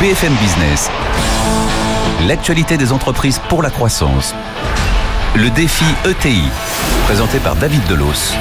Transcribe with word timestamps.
BFM 0.00 0.32
Business. 0.34 0.88
L'actualité 2.28 2.76
des 2.76 2.92
entreprises 2.92 3.40
pour 3.48 3.64
la 3.64 3.70
croissance. 3.70 4.32
Le 5.34 5.50
défi 5.50 5.84
ETI, 6.04 6.42
présenté 7.06 7.38
par 7.38 7.56
David 7.56 7.84
Delos. 7.88 8.36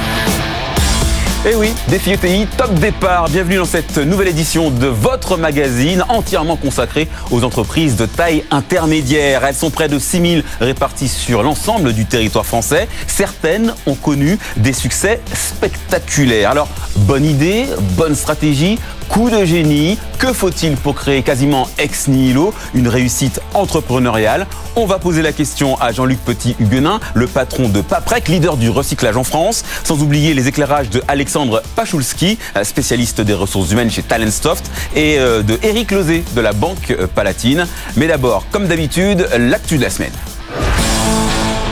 Eh 1.49 1.55
oui, 1.55 1.73
Défi 1.88 2.12
ETI, 2.12 2.46
top 2.57 2.73
départ. 2.75 3.29
Bienvenue 3.29 3.55
dans 3.55 3.65
cette 3.65 3.97
nouvelle 3.97 4.28
édition 4.28 4.70
de 4.70 4.88
votre 4.88 5.38
magazine 5.38 6.04
entièrement 6.09 6.57
consacré 6.57 7.07
aux 7.31 7.43
entreprises 7.43 7.96
de 7.96 8.05
taille 8.05 8.44
intermédiaire. 8.51 9.46
Elles 9.46 9.55
sont 9.55 9.69
près 9.69 9.87
de 9.87 9.97
6000 9.97 10.44
réparties 10.60 11.08
sur 11.08 11.42
l'ensemble 11.44 11.94
du 11.94 12.05
territoire 12.05 12.46
français. 12.46 12.87
Certaines 13.08 13.74
ont 13.85 13.96
connu 13.96 14.37
des 14.58 14.74
succès 14.74 15.21
spectaculaires. 15.33 16.52
Alors, 16.52 16.67
bonne 16.98 17.26
idée, 17.26 17.66
bonne 17.95 18.16
stratégie, 18.16 18.77
Coup 19.09 19.30
de 19.30 19.45
génie, 19.45 19.98
que 20.20 20.34
faut-il 20.34 20.76
pour 20.76 20.95
créer 20.95 21.23
quasiment 21.23 21.70
ex 21.77 22.07
nihilo 22.07 22.53
une 22.73 22.88
réussite 22.88 23.39
entrepreneuriale? 23.53 24.45
On 24.75 24.85
va 24.85 24.99
poser 24.99 25.21
la 25.21 25.31
question 25.31 25.80
à 25.80 25.91
Jean-Luc 25.91 26.20
Petit-Huguenin, 26.20 26.99
le 27.13 27.27
patron 27.27 27.70
de 27.70 27.81
Paprec, 27.81 28.27
leader 28.27 28.57
du 28.57 28.70
recyclage 28.70 29.17
en 29.17 29.23
France, 29.23 29.63
sans 29.83 30.02
oublier 30.02 30.33
les 30.33 30.47
éclairages 30.47 30.89
de 30.89 31.02
Alexandre 31.07 31.63
Pachulski, 31.75 32.38
spécialiste 32.63 33.21
des 33.21 33.33
ressources 33.33 33.71
humaines 33.71 33.89
chez 33.89 34.03
Talentsoft, 34.03 34.70
et 34.95 35.17
euh, 35.19 35.41
de 35.41 35.58
Eric 35.63 35.91
Lozé 35.91 36.23
de 36.35 36.41
la 36.41 36.53
Banque 36.53 36.95
Palatine. 37.16 37.66
Mais 37.95 38.08
d'abord, 38.08 38.45
comme 38.52 38.67
d'habitude, 38.67 39.27
l'actu 39.38 39.77
de 39.77 39.83
la 39.83 39.89
semaine. 39.89 40.13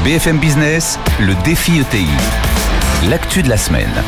BFM 0.04 0.38
Business, 0.38 1.00
le 1.20 1.34
défi 1.44 1.80
ETI. 1.80 2.08
L'actu 3.10 3.44
de 3.44 3.50
la 3.50 3.58
semaine. 3.58 4.04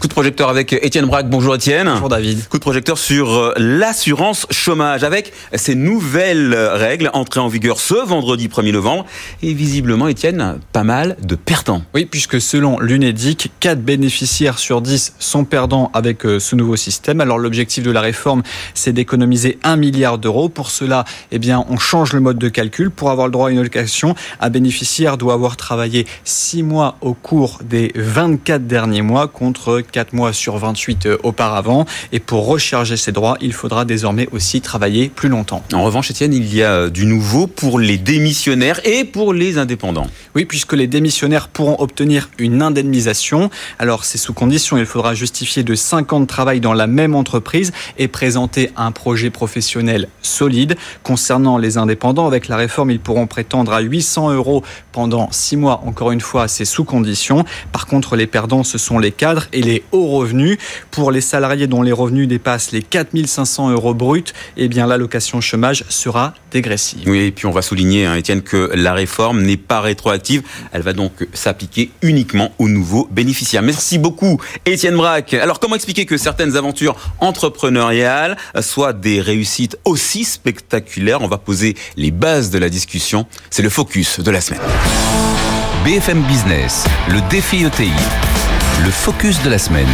Coup 0.00 0.08
de 0.08 0.12
projecteur 0.12 0.50
avec 0.50 0.74
Étienne 0.74 1.06
Braque. 1.06 1.30
Bonjour 1.30 1.54
Étienne. 1.54 1.88
Bonjour 1.88 2.10
David. 2.10 2.46
Coup 2.48 2.58
de 2.58 2.62
projecteur 2.62 2.98
sur 2.98 3.32
euh, 3.32 3.54
l'assurance 3.56 4.46
chômage 4.50 5.04
avec 5.04 5.32
ces 5.54 5.74
nouvelles 5.74 6.54
règles 6.54 7.10
entrées 7.14 7.40
en 7.40 7.48
vigueur 7.48 7.80
ce 7.80 7.94
vendredi 7.94 8.48
1er 8.48 8.72
novembre. 8.72 9.06
Et 9.42 9.54
visiblement, 9.54 10.06
Étienne, 10.06 10.58
pas 10.72 10.84
mal 10.84 11.16
de 11.22 11.34
perdants. 11.34 11.80
Oui, 11.94 12.04
puisque 12.04 12.42
selon 12.42 12.78
l'UNEDIC, 12.78 13.52
4 13.58 13.80
bénéficiaires 13.80 14.58
sur 14.58 14.82
10 14.82 15.14
sont 15.18 15.44
perdants 15.44 15.90
avec 15.94 16.26
euh, 16.26 16.40
ce 16.40 16.56
nouveau 16.56 16.76
système. 16.76 17.22
Alors 17.22 17.38
l'objectif 17.38 17.82
de 17.82 17.90
la 17.90 18.02
réforme, 18.02 18.42
c'est 18.74 18.92
d'économiser 18.92 19.58
1 19.62 19.76
milliard 19.76 20.18
d'euros. 20.18 20.50
Pour 20.50 20.70
cela, 20.70 21.06
eh 21.32 21.38
bien, 21.38 21.64
on 21.70 21.78
change 21.78 22.12
le 22.12 22.20
mode 22.20 22.38
de 22.38 22.50
calcul. 22.50 22.90
Pour 22.90 23.10
avoir 23.10 23.28
le 23.28 23.32
droit 23.32 23.48
à 23.48 23.50
une 23.50 23.58
allocation, 23.58 24.14
un 24.40 24.50
bénéficiaire 24.50 25.16
doit 25.16 25.32
avoir 25.32 25.56
travaillé 25.56 26.06
6 26.24 26.62
mois 26.64 26.98
au 27.00 27.14
cours 27.14 27.60
des 27.64 27.92
24 27.94 28.66
derniers 28.66 29.02
mois 29.02 29.26
contre 29.26 29.85
4 29.90 30.12
mois 30.12 30.32
sur 30.32 30.56
28 30.56 31.06
euh, 31.06 31.16
auparavant. 31.22 31.84
Et 32.12 32.20
pour 32.20 32.46
recharger 32.46 32.96
ses 32.96 33.12
droits, 33.12 33.36
il 33.40 33.52
faudra 33.52 33.84
désormais 33.84 34.28
aussi 34.32 34.60
travailler 34.60 35.08
plus 35.08 35.28
longtemps. 35.28 35.62
En 35.72 35.84
revanche, 35.84 36.10
Étienne, 36.10 36.34
il 36.34 36.54
y 36.54 36.62
a 36.62 36.72
euh, 36.72 36.90
du 36.90 37.06
nouveau 37.06 37.46
pour 37.46 37.78
les 37.78 37.98
démissionnaires 37.98 38.80
et 38.84 39.04
pour 39.04 39.32
les 39.32 39.58
indépendants. 39.58 40.06
Oui, 40.36 40.44
puisque 40.44 40.74
les 40.74 40.86
démissionnaires 40.86 41.48
pourront 41.48 41.76
obtenir 41.78 42.28
une 42.36 42.60
indemnisation. 42.60 43.48
Alors, 43.78 44.04
c'est 44.04 44.18
sous 44.18 44.34
condition. 44.34 44.76
Il 44.76 44.84
faudra 44.84 45.14
justifier 45.14 45.62
de 45.62 45.74
5 45.74 46.12
ans 46.12 46.20
de 46.20 46.26
travail 46.26 46.60
dans 46.60 46.74
la 46.74 46.86
même 46.86 47.14
entreprise 47.14 47.72
et 47.96 48.06
présenter 48.06 48.70
un 48.76 48.92
projet 48.92 49.30
professionnel 49.30 50.08
solide. 50.20 50.76
Concernant 51.02 51.56
les 51.56 51.78
indépendants, 51.78 52.26
avec 52.26 52.48
la 52.48 52.56
réforme, 52.58 52.90
ils 52.90 53.00
pourront 53.00 53.26
prétendre 53.26 53.72
à 53.72 53.80
800 53.80 54.34
euros 54.34 54.62
pendant 54.92 55.30
6 55.32 55.56
mois. 55.56 55.80
Encore 55.86 56.12
une 56.12 56.20
fois, 56.20 56.48
c'est 56.48 56.66
sous 56.66 56.84
condition. 56.84 57.46
Par 57.72 57.86
contre, 57.86 58.14
les 58.14 58.26
perdants, 58.26 58.62
ce 58.62 58.76
sont 58.76 58.98
les 58.98 59.12
cadres 59.12 59.46
et 59.54 59.62
les 59.62 59.84
hauts 59.90 60.08
revenus. 60.08 60.58
Pour 60.90 61.12
les 61.12 61.22
salariés 61.22 61.66
dont 61.66 61.80
les 61.80 61.92
revenus 61.92 62.28
dépassent 62.28 62.72
les 62.72 62.82
4500 62.82 63.70
euros 63.70 63.94
bruts, 63.94 64.24
eh 64.58 64.68
bien 64.68 64.86
l'allocation 64.86 65.40
chômage 65.40 65.86
sera 65.88 66.34
dégressive. 66.52 67.04
Oui, 67.06 67.20
et 67.20 67.30
puis 67.30 67.46
on 67.46 67.52
va 67.52 67.62
souligner, 67.62 68.04
hein, 68.04 68.16
Étienne, 68.16 68.42
que 68.42 68.70
la 68.74 68.92
réforme 68.92 69.40
n'est 69.40 69.56
pas 69.56 69.80
rétroactive. 69.80 70.25
Elle 70.72 70.82
va 70.82 70.92
donc 70.92 71.26
s'appliquer 71.32 71.90
uniquement 72.02 72.52
aux 72.58 72.68
nouveaux 72.68 73.08
bénéficiaires. 73.10 73.62
Merci 73.62 73.98
beaucoup, 73.98 74.40
Étienne 74.64 74.96
Braque. 74.96 75.34
Alors, 75.34 75.60
comment 75.60 75.74
expliquer 75.76 76.06
que 76.06 76.16
certaines 76.16 76.56
aventures 76.56 76.96
entrepreneuriales 77.20 78.36
soient 78.60 78.92
des 78.92 79.20
réussites 79.20 79.78
aussi 79.84 80.24
spectaculaires? 80.24 81.22
On 81.22 81.28
va 81.28 81.38
poser 81.38 81.76
les 81.96 82.10
bases 82.10 82.50
de 82.50 82.58
la 82.58 82.68
discussion. 82.68 83.26
C'est 83.50 83.62
le 83.62 83.70
focus 83.70 84.20
de 84.20 84.30
la 84.30 84.40
semaine. 84.40 84.60
BFM 85.84 86.22
Business, 86.22 86.84
le 87.08 87.20
défi 87.30 87.64
ETI. 87.64 87.90
Le 88.84 88.90
focus 88.90 89.42
de 89.42 89.50
la 89.50 89.58
semaine. 89.58 89.86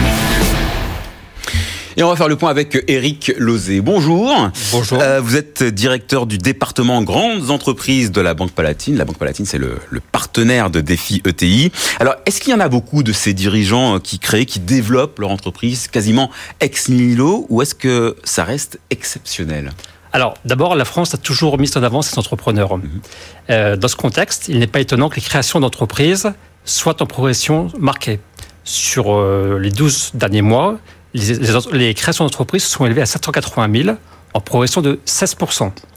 Et 1.97 2.03
on 2.03 2.09
va 2.09 2.17
faire 2.17 2.29
le 2.29 2.37
point 2.37 2.49
avec 2.49 2.85
Eric 2.89 3.33
Lozé. 3.37 3.83
Bonjour. 3.83 4.51
Bonjour. 4.73 4.99
Euh, 5.03 5.21
vous 5.21 5.37
êtes 5.37 5.63
directeur 5.63 6.27
du 6.27 6.39
département 6.39 7.03
grandes 7.03 7.51
entreprises 7.51 8.11
de 8.11 8.21
la 8.23 8.33
Banque 8.33 8.53
Palatine. 8.53 8.97
La 8.97 9.05
Banque 9.05 9.19
Palatine, 9.19 9.45
c'est 9.45 9.59
le, 9.59 9.77
le, 9.91 10.01
partenaire 10.01 10.71
de 10.71 10.81
Défi 10.81 11.23
ETI. 11.27 11.71
Alors, 12.01 12.15
est-ce 12.25 12.41
qu'il 12.41 12.53
y 12.53 12.55
en 12.55 12.61
a 12.61 12.69
beaucoup 12.69 13.03
de 13.03 13.13
ces 13.13 13.35
dirigeants 13.35 14.01
qui 14.01 14.19
créent, 14.19 14.47
qui 14.47 14.59
développent 14.59 15.19
leur 15.19 15.31
entreprise 15.31 15.87
quasiment 15.87 16.31
ex 16.61 16.89
nihilo, 16.89 17.47
ou 17.51 17.61
est-ce 17.61 17.75
que 17.75 18.17
ça 18.25 18.45
reste 18.45 18.81
exceptionnel? 18.89 19.73
Alors, 20.15 20.35
d'abord, 20.47 20.77
la 20.77 20.87
France 20.87 21.15
a 21.15 21.19
toujours 21.19 21.59
mis 21.59 21.71
en 21.77 21.83
avant 21.83 22.01
ses 22.01 22.19
entrepreneurs. 22.19 22.79
-hmm. 22.79 22.89
euh, 23.51 23.77
dans 23.77 23.89
ce 23.89 23.97
contexte, 23.97 24.49
il 24.49 24.59
n'est 24.61 24.67
pas 24.67 24.81
étonnant 24.81 25.11
que 25.11 25.17
les 25.17 25.23
créations 25.23 25.61
d'entreprises 25.61 26.33
soient 26.65 27.03
en 27.03 27.07
progression 27.07 27.69
marquée 27.79 28.21
sur 28.65 29.13
euh, 29.13 29.59
les 29.59 29.71
12 29.71 30.13
derniers 30.15 30.43
mois, 30.43 30.79
les, 31.15 31.35
les, 31.35 31.53
les 31.73 31.95
créations 31.95 32.25
d'entreprises 32.25 32.65
sont 32.65 32.87
élevées 32.87 33.03
à 33.03 33.07
780 33.07 33.83
000 33.85 33.97
en 34.35 34.41
progression 34.41 34.81
de 34.81 35.01
16 35.05 35.37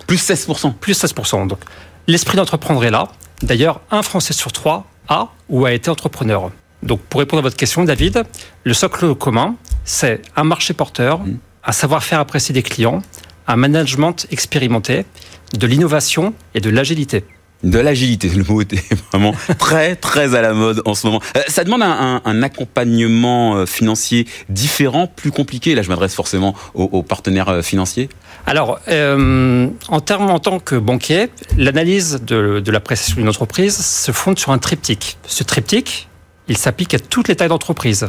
Plus 0.07 0.17
16 0.17 0.47
Plus 0.79 1.03
16% 1.03 1.47
Donc, 1.47 1.59
l'esprit 2.07 2.37
d'entreprendre 2.37 2.83
est 2.83 2.91
là. 2.91 3.07
D'ailleurs, 3.41 3.81
un 3.91 4.01
Français 4.01 4.33
sur 4.33 4.51
trois 4.51 4.85
a 5.07 5.29
ou 5.49 5.65
a 5.65 5.73
été 5.73 5.89
entrepreneur. 5.89 6.51
Donc, 6.83 7.01
pour 7.01 7.19
répondre 7.19 7.39
à 7.39 7.43
votre 7.43 7.55
question, 7.55 7.83
David, 7.83 8.23
le 8.63 8.73
socle 8.73 9.15
commun, 9.15 9.55
c'est 9.83 10.21
un 10.35 10.43
marché 10.43 10.73
porteur, 10.73 11.19
mmh. 11.19 11.37
un 11.65 11.71
savoir-faire 11.71 12.19
apprécié 12.19 12.53
des 12.53 12.63
clients, 12.63 13.01
un 13.47 13.55
management 13.55 14.27
expérimenté, 14.31 15.05
de 15.53 15.67
l'innovation 15.67 16.33
et 16.53 16.59
de 16.59 16.69
l'agilité 16.69 17.23
de 17.63 17.79
l'agilité. 17.79 18.29
Le 18.29 18.43
mot 18.43 18.61
était 18.61 18.83
vraiment 19.11 19.33
très, 19.57 19.95
très 19.95 20.35
à 20.35 20.41
la 20.41 20.53
mode 20.53 20.81
en 20.85 20.93
ce 20.93 21.07
moment. 21.07 21.21
Euh, 21.35 21.41
ça 21.47 21.63
demande 21.63 21.81
un, 21.83 22.43
accompagnement 22.43 23.55
euh, 23.55 23.65
financier 23.65 24.27
différent, 24.49 25.07
plus 25.07 25.31
compliqué. 25.31 25.75
Là, 25.75 25.81
je 25.81 25.89
m'adresse 25.89 26.13
forcément 26.13 26.55
aux, 26.73 27.03
partenaires 27.03 27.49
euh, 27.49 27.61
financiers. 27.61 28.09
Alors, 28.45 28.79
en 28.87 29.99
termes 30.01 30.29
en 30.29 30.39
tant 30.39 30.59
que 30.59 30.75
banquier, 30.75 31.29
l'analyse 31.57 32.21
de, 32.21 32.61
la 32.65 32.79
prestation 32.79 33.17
d'une 33.17 33.29
entreprise 33.29 33.75
se 33.75 34.11
fonde 34.11 34.37
sur 34.37 34.51
un 34.51 34.59
triptyque. 34.59 35.17
Ce 35.25 35.43
triptyque, 35.43 36.07
il 36.47 36.55
s'applique 36.55 36.93
à 36.93 36.99
toutes 36.99 37.27
les 37.27 37.35
tailles 37.35 37.49
d'entreprise. 37.49 38.05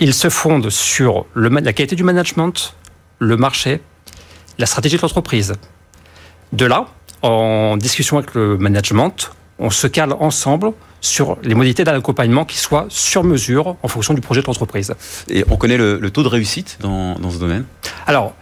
Il 0.00 0.14
se 0.14 0.30
fonde 0.30 0.70
sur 0.70 1.26
la 1.36 1.72
qualité 1.74 1.96
du 1.96 2.02
management, 2.02 2.74
le 3.18 3.36
marché, 3.36 3.82
la 4.58 4.64
stratégie 4.64 4.96
de 4.96 5.02
l'entreprise. 5.02 5.52
De 6.54 6.64
là, 6.64 6.86
en 7.24 7.76
discussion 7.76 8.18
avec 8.18 8.34
le 8.34 8.58
management, 8.58 9.30
on 9.58 9.70
se 9.70 9.86
cale 9.86 10.12
ensemble 10.12 10.72
sur 11.00 11.38
les 11.42 11.54
modalités 11.54 11.84
d'un 11.84 11.96
accompagnement 11.96 12.44
qui 12.44 12.58
soit 12.58 12.86
sur 12.88 13.24
mesure 13.24 13.76
en 13.82 13.88
fonction 13.88 14.14
du 14.14 14.20
projet 14.20 14.42
de 14.42 14.46
l'entreprise. 14.46 14.94
Et 15.28 15.44
on 15.50 15.56
connaît 15.56 15.76
le, 15.76 15.98
le 15.98 16.10
taux 16.10 16.22
de 16.22 16.28
réussite 16.28 16.78
dans, 16.80 17.14
dans, 17.14 17.30
ce 17.30 17.38
domaine? 17.38 17.64
Alors, 18.06 18.34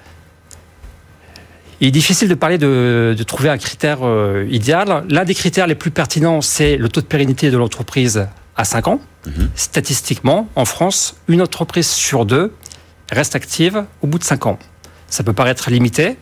il 1.81 1.89
est 1.89 1.93
difficile 1.93 2.29
de 2.29 2.35
parler 2.35 2.59
de, 2.59 3.15
de 3.17 3.23
trouver 3.23 3.51
un 3.51 3.59
critère 3.59 3.99
euh, 4.03 4.47
idéal. 4.51 5.05
L'un 5.09 5.25
des 5.25 5.35
critères 5.35 5.67
les 5.67 5.75
plus 5.75 5.91
pertinents, 5.91 6.41
c'est 6.41 6.77
le 6.77 6.89
taux 6.89 7.01
de 7.01 7.07
pérennité 7.07 7.51
de 7.51 7.59
l'entreprise 7.59 8.27
à 8.57 8.65
5 8.65 8.89
ans. 8.89 9.01
-hmm. 9.27 9.49
Statistiquement, 9.55 10.49
en 10.57 10.65
France, 10.65 11.17
une 11.29 11.43
entreprise 11.43 11.89
sur 11.89 12.27
deux 12.27 12.53
reste 13.13 13.37
active 13.37 13.85
au 14.03 14.07
bout 14.07 14.19
de 14.19 14.25
5 14.25 14.47
ans. 14.47 14.59
Ça 15.09 15.23
peut 15.23 15.35
paraître 15.35 15.71
limité, 15.71 16.17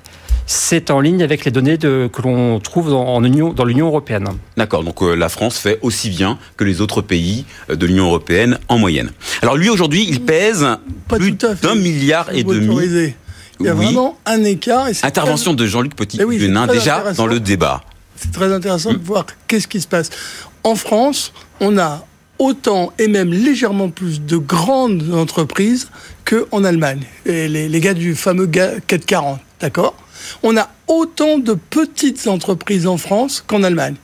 c'est 0.52 0.91
en 0.91 0.99
ligne 0.99 1.23
avec 1.23 1.44
les 1.44 1.52
données 1.52 1.76
de, 1.76 2.11
que 2.12 2.23
l'on 2.23 2.58
trouve 2.58 2.91
dans, 2.91 3.06
en 3.06 3.23
Union, 3.23 3.52
dans 3.52 3.64
l'Union 3.64 3.87
européenne. 3.87 4.26
D'accord, 4.56 4.82
donc 4.82 5.00
euh, 5.00 5.14
la 5.14 5.29
France 5.29 5.58
fait 5.58 5.79
aussi 5.81 6.11
bien 6.11 6.41
que 6.56 6.64
les 6.64 6.81
autres 6.81 7.02
pays 7.02 7.44
de 7.69 7.87
l'Union 7.87 8.06
européenne 8.06 8.58
en 8.67 8.76
moyenne. 8.76 9.12
Alors 9.43 9.56
lui 9.56 9.69
aujourd'hui, 9.69 10.05
il 10.08 10.23
pèse 10.23 10.67
Pas 11.06 11.19
plus 11.19 11.31
d'un 11.31 11.76
milliard 11.76 12.31
et 12.32 12.43
demi. 12.43 13.14
Il 13.61 13.67
y 13.67 13.69
a 13.69 13.75
oui. 13.76 13.85
vraiment 13.85 14.19
un 14.26 14.43
écart. 14.43 14.88
Et 14.88 14.93
Intervention 15.05 15.55
très... 15.55 15.62
de 15.62 15.69
Jean-Luc 15.69 15.94
Petit-Huguenin 15.94 16.67
oui, 16.67 16.75
déjà 16.75 17.12
dans 17.12 17.26
le 17.26 17.38
débat. 17.38 17.82
C'est 18.17 18.32
très 18.32 18.52
intéressant 18.52 18.93
mmh. 18.93 18.97
de 18.97 19.05
voir 19.05 19.26
qu'est-ce 19.47 19.69
qui 19.69 19.81
se 19.81 19.87
passe. 19.87 20.11
En 20.64 20.75
France, 20.75 21.32
on 21.61 21.79
a 21.79 22.05
autant 22.41 22.93
et 22.99 23.06
même 23.06 23.32
légèrement 23.32 23.88
plus 23.88 24.20
de 24.20 24.37
grandes 24.37 25.14
entreprises 25.14 25.91
qu'en 26.25 26.64
Allemagne. 26.64 27.02
Et 27.25 27.47
les, 27.47 27.69
les 27.69 27.81
gars 27.81 27.94
du 27.94 28.17
fameux 28.17 28.49
440, 28.49 29.38
d'accord? 29.61 29.94
On 30.43 30.56
a 30.56 30.69
autant 30.87 31.38
de 31.38 31.55
petites 31.55 32.26
entreprises 32.26 32.87
en 32.87 32.96
France 32.96 33.43
qu'en 33.46 33.62
Allemagne. 33.62 33.94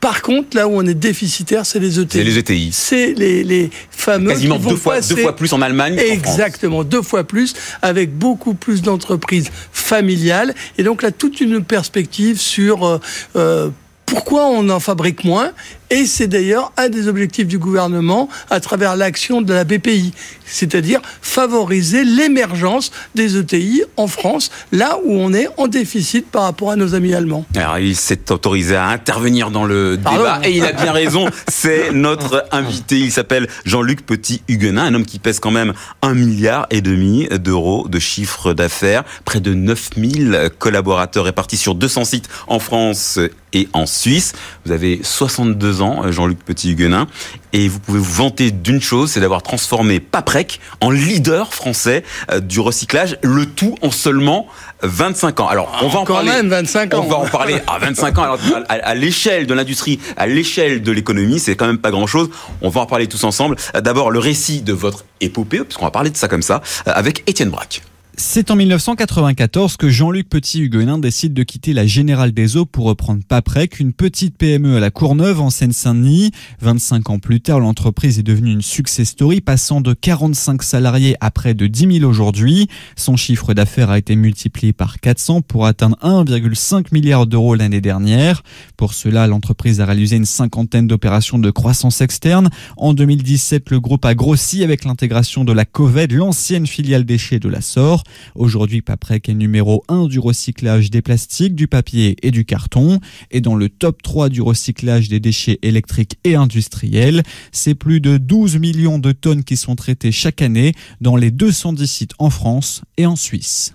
Par 0.00 0.20
contre, 0.20 0.54
là 0.54 0.68
où 0.68 0.72
on 0.72 0.82
est 0.86 0.92
déficitaire, 0.92 1.64
c'est 1.64 1.78
les 1.78 1.98
ETI. 1.98 2.18
C'est 2.18 2.24
les 2.24 2.38
ETI. 2.38 2.70
C'est 2.72 3.14
les, 3.14 3.42
les 3.42 3.70
fameux. 3.90 4.28
Quasiment 4.32 4.58
deux 4.58 4.76
fois, 4.76 4.96
passer- 4.96 5.14
deux 5.14 5.22
fois 5.22 5.34
plus 5.34 5.52
en 5.54 5.62
Allemagne. 5.62 5.96
Exactement, 5.98 6.84
deux 6.84 7.00
fois 7.00 7.24
plus, 7.24 7.54
avec 7.80 8.12
beaucoup 8.14 8.52
plus 8.52 8.82
d'entreprises 8.82 9.48
familiales. 9.72 10.54
Et 10.76 10.82
donc 10.82 11.02
là, 11.02 11.10
toute 11.10 11.40
une 11.40 11.64
perspective 11.64 12.38
sur 12.38 12.84
euh, 12.86 13.00
euh, 13.36 13.70
pourquoi 14.04 14.46
on 14.48 14.68
en 14.68 14.78
fabrique 14.80 15.24
moins. 15.24 15.52
Et 15.90 16.06
c'est 16.06 16.26
d'ailleurs 16.26 16.72
un 16.76 16.88
des 16.88 17.08
objectifs 17.08 17.46
du 17.46 17.58
gouvernement 17.58 18.28
à 18.50 18.60
travers 18.60 18.96
l'action 18.96 19.42
de 19.42 19.52
la 19.52 19.64
BPI, 19.64 20.12
c'est-à-dire 20.46 21.00
favoriser 21.22 22.04
l'émergence 22.04 22.90
des 23.14 23.36
ETI 23.36 23.82
en 23.96 24.06
France, 24.06 24.50
là 24.72 24.98
où 25.04 25.12
on 25.12 25.32
est 25.32 25.48
en 25.56 25.68
déficit 25.68 26.26
par 26.30 26.42
rapport 26.44 26.70
à 26.70 26.76
nos 26.76 26.94
amis 26.94 27.14
allemands. 27.14 27.44
Alors, 27.54 27.78
il 27.78 27.96
s'est 27.96 28.32
autorisé 28.32 28.76
à 28.76 28.88
intervenir 28.88 29.50
dans 29.50 29.64
le 29.64 29.98
Pardon. 30.02 30.18
débat 30.18 30.40
et 30.44 30.56
il 30.56 30.64
a 30.64 30.72
bien 30.72 30.92
raison. 30.92 31.28
C'est 31.48 31.92
notre 31.92 32.44
invité. 32.50 32.98
Il 32.98 33.12
s'appelle 33.12 33.48
Jean-Luc 33.64 34.04
Petit-Huguenin, 34.06 34.84
un 34.84 34.94
homme 34.94 35.06
qui 35.06 35.18
pèse 35.18 35.38
quand 35.40 35.50
même 35.50 35.74
un 36.02 36.14
milliard 36.14 36.66
et 36.70 36.80
demi 36.80 37.28
d'euros 37.28 37.88
de 37.88 37.98
chiffre 37.98 38.54
d'affaires, 38.54 39.04
près 39.24 39.40
de 39.40 39.54
9000 39.54 40.50
collaborateurs 40.58 41.24
répartis 41.24 41.56
sur 41.56 41.74
200 41.74 42.04
sites 42.04 42.28
en 42.46 42.58
France 42.58 43.18
et 43.52 43.68
en 43.72 43.86
Suisse. 43.86 44.32
Vous 44.64 44.72
avez 44.72 45.00
62 45.02 45.73
ans, 45.82 46.10
Jean-Luc 46.10 46.38
Petit-Huguenin, 46.44 47.06
et 47.52 47.68
vous 47.68 47.78
pouvez 47.78 47.98
vous 47.98 48.12
vanter 48.12 48.50
d'une 48.50 48.80
chose, 48.80 49.12
c'est 49.12 49.20
d'avoir 49.20 49.42
transformé 49.42 50.00
Paprec 50.00 50.60
en 50.80 50.90
leader 50.90 51.54
français 51.54 52.02
euh, 52.30 52.40
du 52.40 52.60
recyclage, 52.60 53.16
le 53.22 53.46
tout 53.46 53.76
en 53.82 53.90
seulement 53.90 54.46
25 54.82 55.40
ans. 55.40 55.48
Alors, 55.48 55.72
on 55.82 55.88
va 55.88 56.00
en 56.00 56.04
Quand 56.04 56.14
parler. 56.14 56.30
même, 56.30 56.48
25 56.48 56.94
ans. 56.94 57.04
On 57.06 57.08
va 57.08 57.16
en 57.16 57.26
parler 57.26 57.56
à 57.66 57.78
25 57.78 58.18
ans. 58.18 58.22
Alors, 58.22 58.38
à, 58.68 58.94
l'échelle 58.94 59.46
de 59.46 59.54
l'industrie, 59.54 59.98
à 60.16 60.26
l'échelle 60.26 60.82
de 60.82 60.92
l'économie, 60.92 61.38
c'est 61.38 61.56
quand 61.56 61.66
même 61.66 61.78
pas 61.78 61.90
grand-chose. 61.90 62.28
On 62.60 62.68
va 62.68 62.80
en 62.82 62.86
parler 62.86 63.06
tous 63.06 63.22
ensemble. 63.24 63.56
Euh, 63.76 63.80
D'abord, 63.80 64.10
le 64.10 64.18
récit 64.18 64.62
de 64.62 64.72
votre 64.72 65.04
épopée, 65.20 65.60
puisqu'on 65.60 65.84
va 65.84 65.90
parler 65.90 66.10
de 66.10 66.16
ça 66.16 66.28
comme 66.28 66.42
ça, 66.42 66.62
euh, 66.88 66.92
avec 66.94 67.22
Étienne 67.28 67.50
Braque. 67.50 67.82
C'est 68.16 68.52
en 68.52 68.56
1994 68.56 69.76
que 69.76 69.88
Jean-Luc 69.88 70.28
Petit-Huguenin 70.28 70.98
décide 70.98 71.34
de 71.34 71.42
quitter 71.42 71.72
la 71.72 71.84
Générale 71.84 72.30
des 72.30 72.56
Eaux 72.56 72.64
pour 72.64 72.84
reprendre 72.84 73.24
Paprec, 73.26 73.80
une 73.80 73.92
petite 73.92 74.38
PME 74.38 74.76
à 74.76 74.80
la 74.80 74.92
Courneuve 74.92 75.40
en 75.40 75.50
Seine-Saint-Denis. 75.50 76.30
25 76.60 77.10
ans 77.10 77.18
plus 77.18 77.40
tard, 77.40 77.58
l'entreprise 77.58 78.20
est 78.20 78.22
devenue 78.22 78.52
une 78.52 78.62
success 78.62 79.08
story, 79.08 79.40
passant 79.40 79.80
de 79.80 79.94
45 79.94 80.62
salariés 80.62 81.16
à 81.20 81.32
près 81.32 81.54
de 81.54 81.66
10 81.66 81.98
000 81.98 82.08
aujourd'hui. 82.08 82.68
Son 82.94 83.16
chiffre 83.16 83.52
d'affaires 83.52 83.90
a 83.90 83.98
été 83.98 84.14
multiplié 84.14 84.72
par 84.72 85.00
400 85.00 85.42
pour 85.42 85.66
atteindre 85.66 85.98
1,5 86.00 86.86
milliard 86.92 87.26
d'euros 87.26 87.56
l'année 87.56 87.80
dernière. 87.80 88.44
Pour 88.76 88.94
cela, 88.94 89.26
l'entreprise 89.26 89.80
a 89.80 89.86
réalisé 89.86 90.14
une 90.16 90.24
cinquantaine 90.24 90.86
d'opérations 90.86 91.40
de 91.40 91.50
croissance 91.50 92.00
externe. 92.00 92.48
En 92.76 92.94
2017, 92.94 93.70
le 93.70 93.80
groupe 93.80 94.04
a 94.04 94.14
grossi 94.14 94.62
avec 94.62 94.84
l'intégration 94.84 95.44
de 95.44 95.52
la 95.52 95.64
Coved, 95.64 96.12
l'ancienne 96.12 96.68
filiale 96.68 97.04
déchets 97.04 97.40
de 97.40 97.48
la 97.48 97.60
SOR. 97.60 98.03
Aujourd'hui, 98.34 98.82
Paprec 98.82 99.28
est 99.28 99.34
numéro 99.34 99.84
1 99.88 100.06
du 100.06 100.18
recyclage 100.18 100.90
des 100.90 101.02
plastiques, 101.02 101.54
du 101.54 101.68
papier 101.68 102.16
et 102.22 102.30
du 102.30 102.44
carton. 102.44 103.00
Et 103.30 103.40
dans 103.40 103.54
le 103.54 103.68
top 103.68 104.02
3 104.02 104.28
du 104.28 104.42
recyclage 104.42 105.08
des 105.08 105.20
déchets 105.20 105.58
électriques 105.62 106.18
et 106.24 106.34
industriels, 106.34 107.22
c'est 107.52 107.74
plus 107.74 108.00
de 108.00 108.16
12 108.16 108.58
millions 108.58 108.98
de 108.98 109.12
tonnes 109.12 109.44
qui 109.44 109.56
sont 109.56 109.76
traitées 109.76 110.12
chaque 110.12 110.42
année 110.42 110.72
dans 111.00 111.16
les 111.16 111.30
210 111.30 111.86
sites 111.86 112.14
en 112.18 112.30
France 112.30 112.82
et 112.96 113.06
en 113.06 113.16
Suisse. 113.16 113.74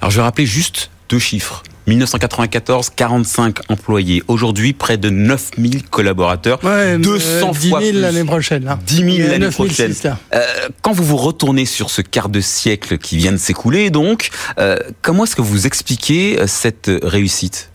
Alors, 0.00 0.10
je 0.10 0.16
vais 0.16 0.22
rappeler 0.22 0.46
juste 0.46 0.90
deux 1.08 1.18
chiffres. 1.18 1.62
1994, 1.88 2.90
45 2.94 3.70
employés. 3.70 4.22
Aujourd'hui, 4.28 4.72
près 4.72 4.96
de 4.98 5.10
9000 5.10 5.84
collaborateurs. 5.84 6.62
Ouais, 6.62 6.98
200 6.98 7.48
euh, 7.48 7.52
10 7.52 7.68
fois 7.70 7.80
000 7.80 7.92
plus. 7.92 8.00
l'année 8.00 8.24
prochaine. 8.24 8.64
Là. 8.64 8.78
10 8.86 8.96
000 8.96 9.08
Il 9.08 9.14
y 9.16 9.22
a 9.22 9.26
l'année 9.28 9.38
9 9.46 9.54
006, 9.54 9.56
prochaine. 9.56 9.94
Euh, 10.34 10.44
quand 10.82 10.92
vous 10.92 11.04
vous 11.04 11.16
retournez 11.16 11.64
sur 11.64 11.90
ce 11.90 12.02
quart 12.02 12.28
de 12.28 12.40
siècle 12.40 12.98
qui 12.98 13.16
vient 13.16 13.32
de 13.32 13.36
s'écouler, 13.38 13.90
donc, 13.90 14.30
euh, 14.58 14.76
comment 15.02 15.24
est-ce 15.24 15.36
que 15.36 15.42
vous 15.42 15.66
expliquez 15.66 16.38
euh, 16.38 16.46
cette 16.46 16.90
réussite? 17.02 17.70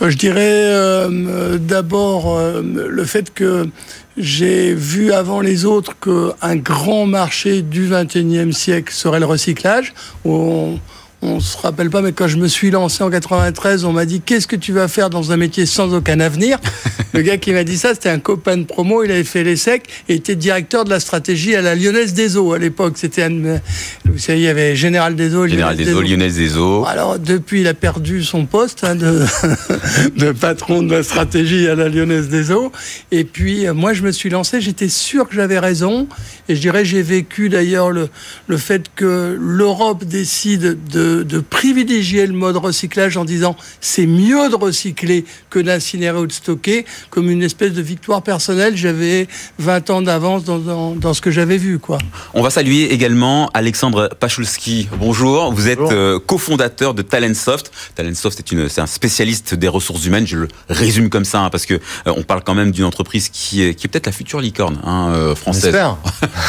Euh, 0.00 0.10
Je 0.10 0.16
dirais 0.16 0.40
euh, 0.42 1.58
d'abord 1.58 2.36
euh, 2.38 2.62
le 2.62 3.04
fait 3.04 3.32
que 3.32 3.68
j'ai 4.16 4.74
vu 4.74 5.12
avant 5.12 5.40
les 5.40 5.64
autres 5.64 5.94
qu'un 5.98 6.56
grand 6.56 7.06
marché 7.06 7.62
du 7.62 7.88
21e 7.88 8.52
siècle 8.52 8.92
serait 8.92 9.20
le 9.20 9.26
recyclage. 9.26 9.94
On, 10.24 10.78
on 11.22 11.38
se 11.38 11.56
rappelle 11.56 11.88
pas, 11.88 12.02
mais 12.02 12.12
quand 12.12 12.26
je 12.26 12.36
me 12.36 12.48
suis 12.48 12.70
lancé 12.70 13.04
en 13.04 13.10
93, 13.10 13.84
on 13.84 13.92
m'a 13.92 14.04
dit 14.04 14.20
qu'est-ce 14.20 14.48
que 14.48 14.56
tu 14.56 14.72
vas 14.72 14.88
faire 14.88 15.08
dans 15.08 15.30
un 15.30 15.36
métier 15.36 15.66
sans 15.66 15.94
aucun 15.94 16.18
avenir? 16.18 16.58
Le 17.14 17.22
gars 17.22 17.36
qui 17.36 17.52
m'a 17.52 17.62
dit 17.62 17.76
ça, 17.76 17.94
c'était 17.94 18.08
un 18.08 18.18
copain 18.18 18.56
de 18.56 18.64
promo, 18.64 19.04
il 19.04 19.10
avait 19.12 19.22
fait 19.22 19.44
les 19.44 19.56
secs 19.56 19.84
et 20.08 20.14
était 20.14 20.34
directeur 20.34 20.84
de 20.84 20.90
la 20.90 20.98
stratégie 20.98 21.54
à 21.54 21.62
la 21.62 21.74
Lyonnaise 21.74 22.14
des 22.14 22.36
Eaux 22.36 22.54
à 22.54 22.58
l'époque. 22.58 22.94
C'était 22.96 23.22
un, 23.22 23.60
vous 24.04 24.18
savez, 24.18 24.40
il 24.40 24.44
y 24.44 24.48
avait 24.48 24.74
Général 24.74 25.14
des 25.14 25.34
Eaux, 25.34 25.46
Général 25.46 25.76
Lyonnaise 25.76 25.86
des 25.86 25.94
Eaux, 25.94 26.02
Lyonnaise 26.02 26.36
des 26.36 26.56
Eaux. 26.56 26.84
alors, 26.86 27.18
depuis, 27.18 27.60
il 27.60 27.68
a 27.68 27.74
perdu 27.74 28.24
son 28.24 28.46
poste 28.46 28.82
hein, 28.82 28.96
de, 28.96 29.20
de 30.16 30.32
patron 30.32 30.82
de 30.82 30.90
la 30.90 31.02
stratégie 31.02 31.68
à 31.68 31.74
la 31.74 31.88
Lyonnaise 31.88 32.28
des 32.30 32.50
Eaux. 32.50 32.72
Et 33.10 33.24
puis, 33.24 33.66
euh, 33.66 33.74
moi, 33.74 33.92
je 33.92 34.02
me 34.02 34.10
suis 34.10 34.30
lancé, 34.30 34.60
j'étais 34.60 34.88
sûr 34.88 35.28
que 35.28 35.34
j'avais 35.34 35.58
raison. 35.58 36.08
Et 36.48 36.56
je 36.56 36.60
dirais, 36.60 36.84
j'ai 36.84 37.02
vécu 37.02 37.48
d'ailleurs 37.48 37.90
le, 37.90 38.08
le 38.48 38.56
fait 38.56 38.86
que 38.94 39.36
l'Europe 39.40 40.04
décide 40.04 40.78
de, 40.90 41.22
de 41.22 41.40
privilégier 41.40 42.26
le 42.26 42.32
mode 42.32 42.56
recyclage 42.56 43.16
en 43.16 43.24
disant 43.24 43.56
c'est 43.80 44.06
mieux 44.06 44.48
de 44.48 44.56
recycler 44.56 45.24
que 45.50 45.58
d'incinérer 45.58 46.18
ou 46.18 46.26
de 46.26 46.32
stocker, 46.32 46.84
comme 47.10 47.30
une 47.30 47.42
espèce 47.42 47.72
de 47.72 47.82
victoire 47.82 48.22
personnelle. 48.22 48.76
J'avais 48.76 49.28
20 49.58 49.90
ans 49.90 50.02
d'avance 50.02 50.44
dans, 50.44 50.58
dans, 50.58 50.94
dans 50.94 51.14
ce 51.14 51.20
que 51.20 51.30
j'avais 51.30 51.58
vu, 51.58 51.78
quoi. 51.78 51.98
On 52.34 52.42
va 52.42 52.50
saluer 52.50 52.92
également 52.92 53.48
Alexandre 53.54 54.10
Pachulski. 54.18 54.88
Bonjour, 54.98 55.52
vous 55.52 55.68
êtes 55.68 55.78
euh, 55.78 56.18
cofondateur 56.18 56.94
de 56.94 57.02
Talentsoft. 57.02 57.70
Talentsoft 57.94 58.36
c'est 58.36 58.52
une 58.52 58.68
c'est 58.68 58.80
un 58.80 58.86
spécialiste 58.86 59.54
des 59.54 59.68
ressources 59.68 60.04
humaines, 60.06 60.26
je 60.26 60.38
le 60.38 60.48
résume 60.68 61.10
comme 61.10 61.24
ça 61.24 61.40
hein, 61.40 61.50
parce 61.50 61.66
que 61.66 61.74
euh, 61.74 62.14
on 62.16 62.22
parle 62.22 62.42
quand 62.44 62.54
même 62.54 62.70
d'une 62.70 62.84
entreprise 62.84 63.28
qui 63.28 63.62
est 63.62 63.74
qui 63.74 63.86
est 63.86 63.90
peut-être 63.90 64.06
la 64.06 64.12
future 64.12 64.40
licorne 64.40 64.80
hein, 64.84 65.12
euh, 65.14 65.34
française. 65.34 65.74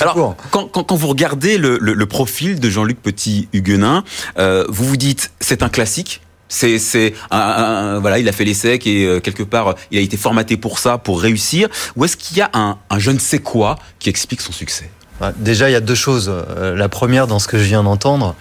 Alors, 0.00 0.36
quand, 0.50 0.66
quand, 0.68 0.84
quand 0.84 0.96
vous 0.96 1.08
regardez 1.08 1.58
le, 1.58 1.78
le, 1.80 1.94
le 1.94 2.06
profil 2.06 2.60
de 2.60 2.70
Jean-Luc 2.70 3.00
Petit-Huguenin, 3.02 4.04
euh, 4.38 4.64
vous 4.68 4.84
vous 4.86 4.96
dites 4.96 5.30
c'est 5.40 5.62
un 5.62 5.68
classique. 5.68 6.20
C'est, 6.48 7.14
voilà, 7.30 8.18
il 8.18 8.28
a 8.28 8.32
fait 8.32 8.44
l'essai 8.44 8.78
et 8.84 9.04
euh, 9.06 9.18
quelque 9.18 9.42
part 9.42 9.74
il 9.90 9.98
a 9.98 10.00
été 10.00 10.16
formaté 10.16 10.56
pour 10.56 10.78
ça, 10.78 10.98
pour 10.98 11.20
réussir. 11.20 11.68
Ou 11.96 12.04
est-ce 12.04 12.16
qu'il 12.16 12.36
y 12.36 12.42
a 12.42 12.50
un, 12.52 12.78
un 12.90 12.98
je 12.98 13.10
ne 13.10 13.18
sais 13.18 13.40
quoi 13.40 13.76
qui 13.98 14.08
explique 14.08 14.40
son 14.40 14.52
succès? 14.52 14.88
Ouais, 15.20 15.30
Déjà, 15.36 15.68
il 15.68 15.72
y 15.72 15.76
a 15.76 15.80
deux 15.80 15.94
choses. 15.96 16.30
Euh, 16.30 16.76
La 16.76 16.88
première, 16.88 17.26
dans 17.26 17.38
ce 17.40 17.48
que 17.48 17.58
je 17.58 17.64
viens 17.64 17.82
d'entendre, 17.82 18.36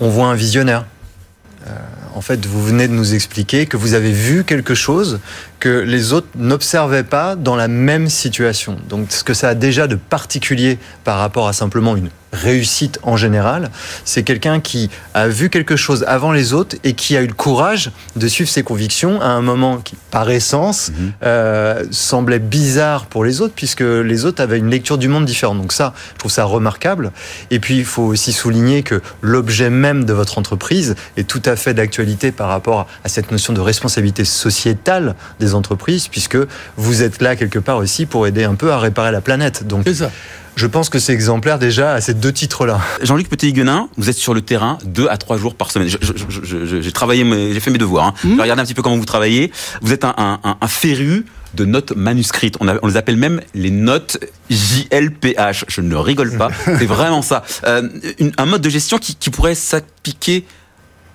on 0.00 0.08
voit 0.08 0.28
un 0.28 0.34
visionnaire. 0.34 0.86
Euh, 1.66 1.70
en 2.14 2.20
fait, 2.20 2.44
vous 2.46 2.64
venez 2.64 2.88
de 2.88 2.92
nous 2.92 3.14
expliquer 3.14 3.66
que 3.66 3.76
vous 3.76 3.94
avez 3.94 4.12
vu 4.12 4.44
quelque 4.44 4.74
chose 4.74 5.20
que 5.58 5.68
les 5.68 6.12
autres 6.12 6.28
n'observaient 6.36 7.04
pas 7.04 7.36
dans 7.36 7.56
la 7.56 7.68
même 7.68 8.08
situation. 8.08 8.76
Donc, 8.88 9.12
ce 9.12 9.24
que 9.24 9.34
ça 9.34 9.50
a 9.50 9.54
déjà 9.54 9.86
de 9.86 9.96
particulier 9.96 10.78
par 11.04 11.18
rapport 11.18 11.48
à 11.48 11.52
simplement 11.52 11.96
une 11.96 12.10
réussite 12.32 12.98
en 13.02 13.16
général, 13.16 13.70
c'est 14.04 14.22
quelqu'un 14.22 14.60
qui 14.60 14.90
a 15.14 15.28
vu 15.28 15.50
quelque 15.50 15.76
chose 15.76 16.04
avant 16.06 16.32
les 16.32 16.52
autres 16.52 16.76
et 16.84 16.92
qui 16.94 17.16
a 17.16 17.22
eu 17.22 17.26
le 17.26 17.32
courage 17.34 17.90
de 18.16 18.28
suivre 18.28 18.48
ses 18.50 18.62
convictions 18.62 19.20
à 19.20 19.26
un 19.26 19.40
moment 19.42 19.78
qui, 19.78 19.96
par 20.10 20.30
essence, 20.30 20.90
Mhm. 20.90 21.12
euh, 21.24 21.84
semblait 21.90 22.38
bizarre 22.38 23.06
pour 23.06 23.24
les 23.24 23.40
autres 23.40 23.54
puisque 23.54 23.80
les 23.80 24.24
autres 24.24 24.42
avaient 24.42 24.58
une 24.58 24.70
lecture 24.70 24.98
du 24.98 25.08
monde 25.08 25.24
différente. 25.24 25.58
Donc 25.60 25.72
ça, 25.72 25.92
je 26.14 26.18
trouve 26.18 26.30
ça 26.30 26.44
remarquable. 26.44 27.12
Et 27.50 27.58
puis, 27.58 27.78
il 27.78 27.84
faut 27.84 28.02
aussi 28.04 28.32
souligner 28.32 28.82
que 28.82 29.00
l'objet 29.22 29.70
même 29.70 30.04
de 30.04 30.12
votre 30.12 30.38
entreprise 30.38 30.94
est 31.16 31.26
tout 31.26 31.42
à 31.44 31.56
fait 31.56 31.74
d'actualité 31.74 32.32
par 32.32 32.48
rapport 32.48 32.86
à 33.04 33.08
cette 33.08 33.30
notion 33.32 33.52
de 33.52 33.60
responsabilité 33.60 34.24
sociétale 34.24 35.14
des 35.40 35.54
entreprises 35.54 36.08
puisque 36.08 36.38
vous 36.76 37.02
êtes 37.02 37.20
là 37.22 37.36
quelque 37.36 37.58
part 37.58 37.76
aussi 37.78 38.06
pour 38.06 38.26
aider 38.26 38.44
un 38.44 38.54
peu 38.54 38.72
à 38.72 38.78
réparer 38.78 39.12
la 39.12 39.20
planète. 39.20 39.66
Donc, 39.66 39.82
C'est 39.84 39.94
ça. 39.94 40.10
Je 40.56 40.66
pense 40.66 40.88
que 40.90 40.98
c'est 40.98 41.12
exemplaire 41.14 41.58
déjà 41.58 41.92
à 41.94 42.00
ces 42.00 42.12
deux 42.14 42.32
titres-là. 42.32 42.80
Jean-Luc 43.02 43.28
Petit-Huguenin, 43.28 43.88
vous 43.96 44.10
êtes 44.10 44.16
sur 44.16 44.34
le 44.34 44.42
terrain 44.42 44.78
deux 44.84 45.08
à 45.08 45.16
trois 45.16 45.38
jours 45.38 45.54
par 45.54 45.70
semaine. 45.70 45.88
J'ai 45.88 46.92
travaillé, 46.92 47.24
j'ai 47.54 47.60
fait 47.60 47.70
mes 47.70 47.78
devoirs. 47.78 48.08
Hein. 48.08 48.14
J'ai 48.24 48.42
regardé 48.42 48.60
un 48.62 48.64
petit 48.64 48.74
peu 48.74 48.82
comment 48.82 48.96
vous 48.96 49.04
travaillez. 49.04 49.52
Vous 49.80 49.92
êtes 49.92 50.04
un, 50.04 50.14
un, 50.18 50.38
un- 50.44 50.56
un 50.60 50.68
féru 50.68 51.24
de 51.54 51.64
notes 51.64 51.92
manuscrites. 51.96 52.56
On, 52.60 52.68
a- 52.68 52.76
on 52.82 52.86
les 52.88 52.96
appelle 52.96 53.16
même 53.16 53.40
les 53.54 53.70
notes 53.70 54.18
JLPH. 54.50 55.64
Je 55.68 55.80
ne 55.80 55.94
rigole 55.96 56.36
pas. 56.36 56.48
C'est 56.64 56.86
vraiment 56.86 57.22
ça. 57.22 57.42
Euh, 57.66 57.88
une- 58.18 58.32
un 58.38 58.46
mode 58.46 58.62
de 58.62 58.68
gestion 58.70 58.98
qui, 58.98 59.14
qui 59.14 59.30
pourrait 59.30 59.54
s'appliquer 59.54 60.44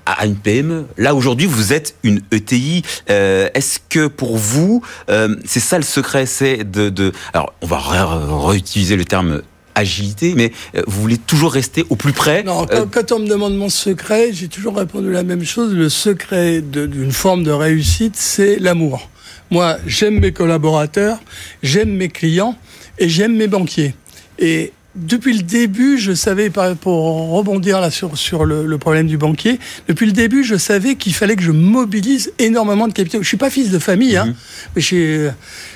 à 0.05 0.25
une 0.25 0.35
PME. 0.35 0.85
Là 0.97 1.15
aujourd'hui, 1.15 1.47
vous 1.47 1.73
êtes 1.73 1.95
une 2.03 2.21
ETI. 2.31 2.83
Euh, 3.09 3.49
Est-ce 3.53 3.79
que 3.89 4.07
pour 4.07 4.37
vous, 4.37 4.81
euh, 5.09 5.35
c'est 5.45 5.59
ça 5.59 5.77
le 5.77 5.83
secret, 5.83 6.25
c'est 6.25 6.63
de, 6.69 6.89
de, 6.89 7.11
alors 7.33 7.53
on 7.61 7.67
va 7.67 7.79
ré- 7.79 8.47
réutiliser 8.51 8.95
le 8.95 9.05
terme 9.05 9.41
agilité, 9.73 10.33
mais 10.35 10.51
euh, 10.75 10.83
vous 10.87 11.01
voulez 11.01 11.17
toujours 11.17 11.51
rester 11.51 11.85
au 11.89 11.95
plus 11.95 12.13
près. 12.13 12.43
Non, 12.43 12.65
quand, 12.65 12.89
quand 12.89 13.11
on 13.11 13.19
me 13.19 13.27
demande 13.27 13.57
mon 13.57 13.69
secret, 13.69 14.29
j'ai 14.31 14.47
toujours 14.47 14.77
répondu 14.77 15.11
la 15.11 15.23
même 15.23 15.43
chose. 15.43 15.73
Le 15.73 15.89
secret 15.89 16.61
d'une 16.61 17.11
forme 17.11 17.43
de 17.43 17.51
réussite, 17.51 18.15
c'est 18.15 18.57
l'amour. 18.57 19.09
Moi, 19.51 19.77
j'aime 19.85 20.19
mes 20.21 20.31
collaborateurs, 20.31 21.19
j'aime 21.61 21.89
mes 21.91 22.07
clients 22.09 22.57
et 22.99 23.09
j'aime 23.09 23.35
mes 23.35 23.47
banquiers. 23.47 23.95
Et 24.39 24.71
depuis 24.95 25.33
le 25.37 25.43
début, 25.43 25.97
je 25.97 26.13
savais, 26.13 26.49
pour 26.49 27.31
rebondir 27.31 27.81
là 27.81 27.91
sur, 27.91 28.17
sur 28.17 28.45
le, 28.45 28.65
le 28.65 28.77
problème 28.77 29.07
du 29.07 29.17
banquier, 29.17 29.59
depuis 29.87 30.05
le 30.05 30.11
début, 30.11 30.43
je 30.43 30.55
savais 30.55 30.95
qu'il 30.95 31.13
fallait 31.13 31.35
que 31.35 31.43
je 31.43 31.51
mobilise 31.51 32.31
énormément 32.39 32.87
de 32.87 32.93
capitaux. 32.93 33.21
Je 33.21 33.27
suis 33.27 33.37
pas 33.37 33.49
fils 33.49 33.71
de 33.71 33.79
famille, 33.79 34.17
hein, 34.17 34.33
mais 34.75 34.81
j'ai 34.81 35.29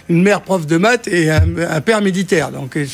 une 0.10 0.24
mère 0.24 0.42
prof 0.42 0.66
de 0.66 0.78
maths 0.78 1.08
et 1.08 1.30
un, 1.30 1.82
père 1.82 2.02
militaire. 2.02 2.52
Donc, 2.52 2.76
euh, 2.76 2.86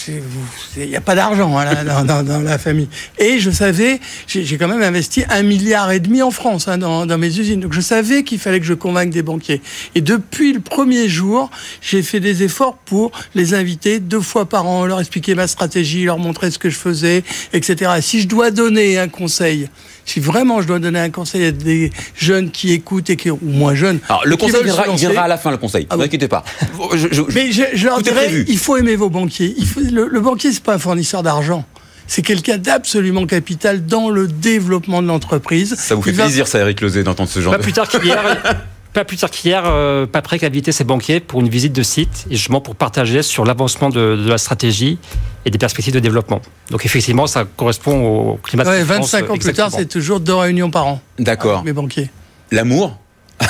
il 0.78 0.88
n'y 0.88 0.96
a 0.96 1.02
pas 1.02 1.16
d'argent 1.16 1.58
hein, 1.58 2.04
dans, 2.24 2.42
la 2.42 2.58
famille. 2.58 2.90
Et 3.18 3.40
je 3.40 3.50
savais, 3.50 4.00
j'ai 4.28 4.58
quand 4.58 4.68
même 4.68 4.84
investi 4.84 5.24
un 5.30 5.42
milliard 5.42 5.92
et 5.92 6.02
demi 6.02 6.22
en 6.22 6.32
France 6.32 6.68
hein, 6.68 6.78
dans, 6.78 7.18
mes 7.18 7.40
usines. 7.40 7.62
Donc, 7.62 7.74
je 7.74 7.82
savais 7.82 8.24
qu'il 8.24 8.38
fallait 8.38 8.60
que 8.60 8.66
je 8.66 8.74
convainque 8.74 9.12
des 9.12 9.24
banquiers. 9.24 9.62
Et 9.96 10.02
depuis 10.02 10.52
le 10.52 10.60
premier 10.60 11.08
jour, 11.08 11.50
j'ai 11.82 12.04
fait 12.04 12.20
des 12.20 12.44
efforts 12.44 12.78
pour 12.78 13.12
les 13.34 13.54
inviter 13.54 14.00
deux 14.00 14.20
fois 14.20 14.46
par 14.46 14.68
an, 14.68 14.86
leur 14.86 15.00
expliquer 15.00 15.36
ma 15.36 15.48
stratégie, 15.48 16.04
leur 16.04 16.20
montrer 16.20 16.52
ce 16.52 16.60
que 16.60 16.70
je 16.70 16.78
faisais, 16.78 17.24
etc. 17.54 17.94
Et 17.98 18.02
si 18.02 18.22
je 18.22 18.28
dois 18.28 18.52
donner 18.52 19.00
un 19.00 19.08
conseil, 19.08 19.70
si 20.06 20.20
vraiment 20.20 20.62
je 20.62 20.68
dois 20.68 20.80
donner 20.80 21.00
un 21.00 21.10
conseil 21.10 21.46
à 21.46 21.52
des 21.52 21.92
jeunes 22.16 22.52
qui 22.52 22.72
écoutent 22.72 23.10
et 23.10 23.16
qui, 23.16 23.30
ou 23.32 23.40
moins 23.42 23.74
jeunes, 23.76 24.00
Alors, 24.08 24.22
le 24.26 24.38
conseil 24.38 24.64
viendra, 24.64 24.84
il 24.86 24.90
lancer, 24.92 25.06
viendra 25.08 25.24
à 25.24 25.28
la 25.28 25.38
fin, 25.38 25.52
le 25.52 25.58
conseil. 25.58 25.88
Ah 25.90 25.96
ne 25.96 26.00
vous 26.02 26.06
inquiétez 26.06 26.28
pas. 26.28 26.44
Je- 26.94 26.98
je- 26.98 27.08
je- 27.14 27.22
mais 27.34 27.52
je, 27.52 27.64
je 27.74 27.86
leur 27.88 28.02
dirais, 28.02 28.46
il 28.48 28.58
faut 28.58 28.78
aimer 28.78 28.96
vos 28.96 29.10
banquiers. 29.10 29.54
Il 29.58 29.66
faut, 29.68 29.80
le, 29.82 30.08
le 30.08 30.20
banquier, 30.22 30.52
c'est 30.52 30.64
pas 30.64 30.76
un 30.76 30.80
fournisseur 30.80 31.24
d'argent. 31.24 31.66
C'est 32.08 32.22
quelqu'un 32.22 32.58
d'absolument 32.60 33.26
capital 33.26 33.84
dans 33.84 34.10
le 34.12 34.28
développement 34.28 35.02
de 35.02 35.08
l'entreprise. 35.08 35.74
Ça 35.76 35.96
vous 35.96 36.04
fait 36.04 36.12
Il 36.12 36.16
va- 36.18 36.26
plaisir, 36.26 36.48
ça, 36.48 36.60
Eric 36.60 36.82
Lozé, 36.82 37.02
d'entendre 37.04 37.30
ce 37.30 37.40
genre 37.42 37.52
Pas 37.54 37.58
de... 37.58 37.64
plus 37.64 37.74
tard 37.74 37.88
qu'hier, 37.90 38.22
pas 38.96 39.06
plus 39.06 39.18
tard 39.18 39.30
qu'hier, 39.30 39.64
euh, 39.66 40.06
Paprec 40.08 40.44
a 40.44 40.48
invité 40.48 40.72
ses 40.72 40.84
banquiers 40.86 41.20
pour 41.20 41.42
une 41.42 41.50
visite 41.50 41.74
de 41.74 41.84
site 41.84 42.26
et 42.32 42.36
justement 42.36 42.62
pour 42.62 42.76
partager 42.76 43.22
sur 43.22 43.46
l'avancement 43.46 43.90
de, 43.90 44.16
de 44.16 44.30
la 44.30 44.38
stratégie 44.38 44.98
et 45.46 45.52
des 45.52 45.58
perspectives 45.58 45.94
de 45.94 46.00
développement. 46.00 46.42
Donc 46.72 46.86
effectivement, 46.86 47.28
ça 47.28 47.44
correspond 47.46 48.04
au 48.06 48.38
climat 48.38 48.64
de 48.64 48.70
Ouais, 48.70 48.80
confiance, 48.80 49.12
25 49.12 49.30
ans 49.30 49.38
plus 49.38 49.54
tard, 49.54 49.70
c'est 49.72 49.86
toujours 49.86 50.20
deux 50.22 50.34
réunions 50.34 50.72
par 50.72 50.88
an. 50.88 51.02
D'accord. 51.20 51.56
avec 51.60 51.66
Mes 51.66 51.74
banquiers. 51.74 52.10
L'amour 52.52 52.98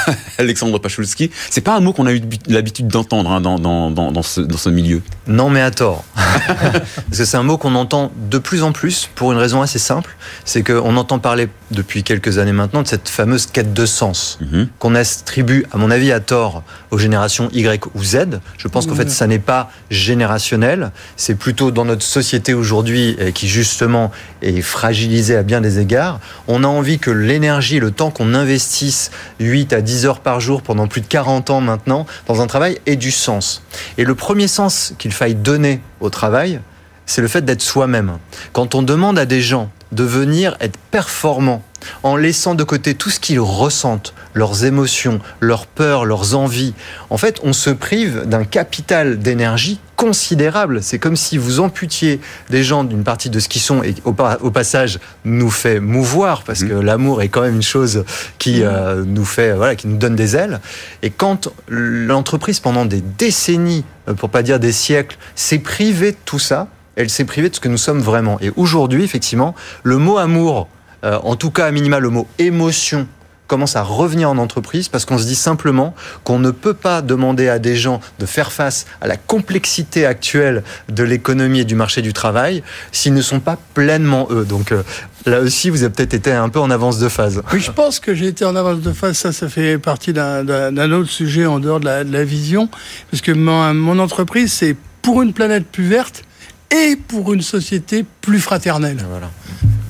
Alexandre 0.37 0.79
Pachulski, 0.79 1.31
c'est 1.49 1.61
pas 1.61 1.75
un 1.75 1.79
mot 1.79 1.93
qu'on 1.93 2.05
a 2.05 2.13
eu 2.13 2.21
l'habitude 2.47 2.87
d'entendre 2.87 3.31
hein, 3.31 3.41
dans, 3.41 3.59
dans, 3.59 3.91
dans, 3.91 4.11
dans 4.11 4.23
ce, 4.23 4.41
dans 4.41 4.57
ce 4.57 4.69
milieu. 4.69 5.01
Non, 5.27 5.49
mais 5.49 5.61
à 5.61 5.71
tort. 5.71 6.03
Parce 6.15 7.17
que 7.17 7.25
c'est 7.25 7.37
un 7.37 7.43
mot 7.43 7.57
qu'on 7.57 7.75
entend 7.75 8.11
de 8.29 8.37
plus 8.37 8.63
en 8.63 8.71
plus 8.71 9.09
pour 9.15 9.31
une 9.31 9.37
raison 9.37 9.61
assez 9.61 9.79
simple. 9.79 10.15
C'est 10.43 10.63
qu'on 10.63 10.97
entend 10.97 11.19
parler 11.19 11.47
depuis 11.71 12.03
quelques 12.03 12.37
années 12.37 12.51
maintenant 12.51 12.81
de 12.81 12.87
cette 12.87 13.09
fameuse 13.09 13.45
quête 13.47 13.73
de 13.73 13.85
sens 13.85 14.37
Mhm. 14.41 14.67
qu'on 14.79 14.95
attribue, 14.95 15.65
à 15.71 15.77
mon 15.77 15.89
avis, 15.91 16.11
à 16.11 16.19
tort 16.19 16.63
aux 16.91 16.97
générations 16.97 17.49
Y 17.53 17.85
ou 17.95 18.03
Z. 18.03 18.39
Je 18.57 18.67
pense 18.67 18.85
qu'en 18.85 18.95
fait, 18.95 19.09
ça 19.09 19.27
n'est 19.27 19.39
pas 19.39 19.71
générationnel. 19.89 20.91
C'est 21.17 21.35
plutôt 21.35 21.71
dans 21.71 21.85
notre 21.85 22.03
société 22.03 22.53
aujourd'hui 22.53 23.17
qui, 23.33 23.47
justement, 23.47 24.11
est 24.41 24.61
fragilisée 24.61 25.35
à 25.35 25.43
bien 25.43 25.61
des 25.61 25.79
égards. 25.79 26.19
On 26.47 26.63
a 26.63 26.67
envie 26.67 26.99
que 26.99 27.11
l'énergie, 27.11 27.79
le 27.79 27.91
temps 27.91 28.11
qu'on 28.11 28.33
investisse 28.33 29.11
8 29.39 29.73
à 29.73 29.81
10 29.81 29.94
heures 30.03 30.19
par 30.19 30.41
jour 30.41 30.61
pendant 30.61 30.87
plus 30.87 30.99
de 30.99 31.07
40 31.07 31.49
ans 31.49 31.61
maintenant 31.61 32.05
dans 32.27 32.41
un 32.41 32.47
travail 32.47 32.79
ait 32.85 32.97
du 32.97 33.11
sens. 33.11 33.63
Et 33.97 34.03
le 34.03 34.15
premier 34.15 34.49
sens 34.49 34.93
qu'il 34.97 35.13
faille 35.13 35.35
donner 35.35 35.79
au 36.01 36.09
travail, 36.09 36.59
c'est 37.05 37.21
le 37.21 37.29
fait 37.29 37.45
d'être 37.45 37.61
soi-même. 37.61 38.17
Quand 38.51 38.75
on 38.75 38.81
demande 38.81 39.17
à 39.17 39.25
des 39.25 39.41
gens 39.41 39.69
de 39.95 40.03
venir 40.03 40.55
être 40.59 40.77
performants 40.91 41.63
en 42.03 42.15
laissant 42.15 42.55
de 42.55 42.63
côté 42.63 42.95
tout 42.95 43.11
ce 43.11 43.19
qu'ils 43.19 43.39
ressentent, 43.39 44.13
leurs 44.33 44.65
émotions, 44.65 45.19
leurs 45.39 45.67
peurs, 45.67 46.03
leurs 46.05 46.35
envies, 46.35 46.73
en 47.11 47.17
fait, 47.17 47.39
on 47.43 47.53
se 47.53 47.69
prive 47.69 48.23
d'un 48.25 48.43
capital 48.43 49.19
d'énergie 49.19 49.79
considérable. 49.95 50.81
C'est 50.81 50.97
comme 50.97 51.15
si 51.15 51.37
vous 51.37 51.59
amputiez 51.59 52.19
des 52.49 52.63
gens 52.63 52.83
d'une 52.83 53.03
partie 53.03 53.29
de 53.29 53.39
ce 53.39 53.47
qu'ils 53.47 53.61
sont 53.61 53.83
et 53.83 53.93
au, 54.03 54.13
pa- 54.13 54.39
au 54.41 54.49
passage 54.51 54.99
nous 55.25 55.51
fait 55.51 55.79
mouvoir 55.79 56.41
parce 56.43 56.63
que 56.63 56.73
l'amour 56.73 57.21
est 57.21 57.29
quand 57.29 57.41
même 57.41 57.55
une 57.55 57.61
chose 57.61 58.03
qui 58.39 58.63
euh, 58.63 59.03
nous 59.05 59.23
fait 59.25 59.53
voilà 59.53 59.75
qui 59.75 59.87
nous 59.87 59.97
donne 59.97 60.15
des 60.15 60.35
ailes. 60.35 60.59
Et 61.03 61.11
quand 61.11 61.49
l'entreprise 61.67 62.59
pendant 62.59 62.85
des 62.85 63.01
décennies 63.01 63.85
euh, 64.09 64.13
pour 64.15 64.29
pas 64.29 64.41
dire 64.43 64.59
des 64.59 64.71
siècles 64.71 65.17
s'est 65.35 65.59
privée 65.59 66.11
de 66.11 66.17
tout 66.25 66.39
ça 66.39 66.67
elle 66.95 67.09
s'est 67.09 67.25
privée 67.25 67.49
de 67.49 67.55
ce 67.55 67.59
que 67.59 67.67
nous 67.69 67.77
sommes 67.77 67.99
vraiment 68.01 68.39
et 68.41 68.51
aujourd'hui 68.55 69.03
effectivement 69.03 69.55
le 69.83 69.97
mot 69.97 70.17
amour 70.17 70.67
euh, 71.03 71.19
en 71.23 71.35
tout 71.35 71.51
cas 71.51 71.65
à 71.67 71.71
minima 71.71 71.99
le 71.99 72.09
mot 72.09 72.27
émotion 72.39 73.07
commence 73.47 73.75
à 73.75 73.83
revenir 73.83 74.29
en 74.29 74.37
entreprise 74.37 74.89
parce 74.89 75.05
qu'on 75.05 75.17
se 75.17 75.25
dit 75.25 75.35
simplement 75.35 75.93
qu'on 76.23 76.39
ne 76.39 76.51
peut 76.51 76.73
pas 76.73 77.01
demander 77.01 77.47
à 77.47 77.59
des 77.59 77.75
gens 77.75 78.01
de 78.19 78.25
faire 78.25 78.51
face 78.51 78.85
à 79.01 79.07
la 79.07 79.17
complexité 79.17 80.05
actuelle 80.05 80.63
de 80.89 81.03
l'économie 81.03 81.59
et 81.59 81.65
du 81.65 81.75
marché 81.75 82.01
du 82.01 82.13
travail 82.13 82.63
s'ils 82.91 83.13
ne 83.13 83.21
sont 83.21 83.39
pas 83.39 83.57
pleinement 83.73 84.27
eux. 84.31 84.45
Donc 84.45 84.71
euh, 84.71 84.81
là 85.25 85.41
aussi, 85.41 85.69
vous 85.69 85.83
avez 85.83 85.93
peut-être 85.93 86.13
été 86.13 86.31
un 86.31 86.49
peu 86.49 86.59
en 86.59 86.71
avance 86.71 86.97
de 86.97 87.09
phase. 87.09 87.41
Oui, 87.53 87.59
je 87.59 87.71
pense 87.71 87.99
que 87.99 88.15
j'ai 88.15 88.27
été 88.27 88.45
en 88.45 88.55
avance 88.55 88.81
de 88.81 88.91
phase. 88.91 89.17
Ça, 89.17 89.31
ça 89.31 89.47
fait 89.47 89.77
partie 89.77 90.13
d'un- 90.13 90.91
autre 90.91 91.09
sujet 91.11 91.45
en 91.45 91.59
dehors 91.59 91.79
de 91.79 91.85
la, 91.85 92.23
vision. 92.23 92.67
Parce 93.11 93.21
que 93.21 93.31
mon 93.31 93.99
entreprise, 93.99 94.53
c'est 94.53 94.75
pour 95.01 95.21
une 95.21 95.33
planète 95.33 95.65
plus 95.67 95.87
verte 95.87 96.23
et 96.71 96.95
pour 96.95 97.33
une 97.33 97.41
société 97.41 98.05
plus 98.21 98.39
fraternelle. 98.39 98.97
Voilà. 99.09 99.31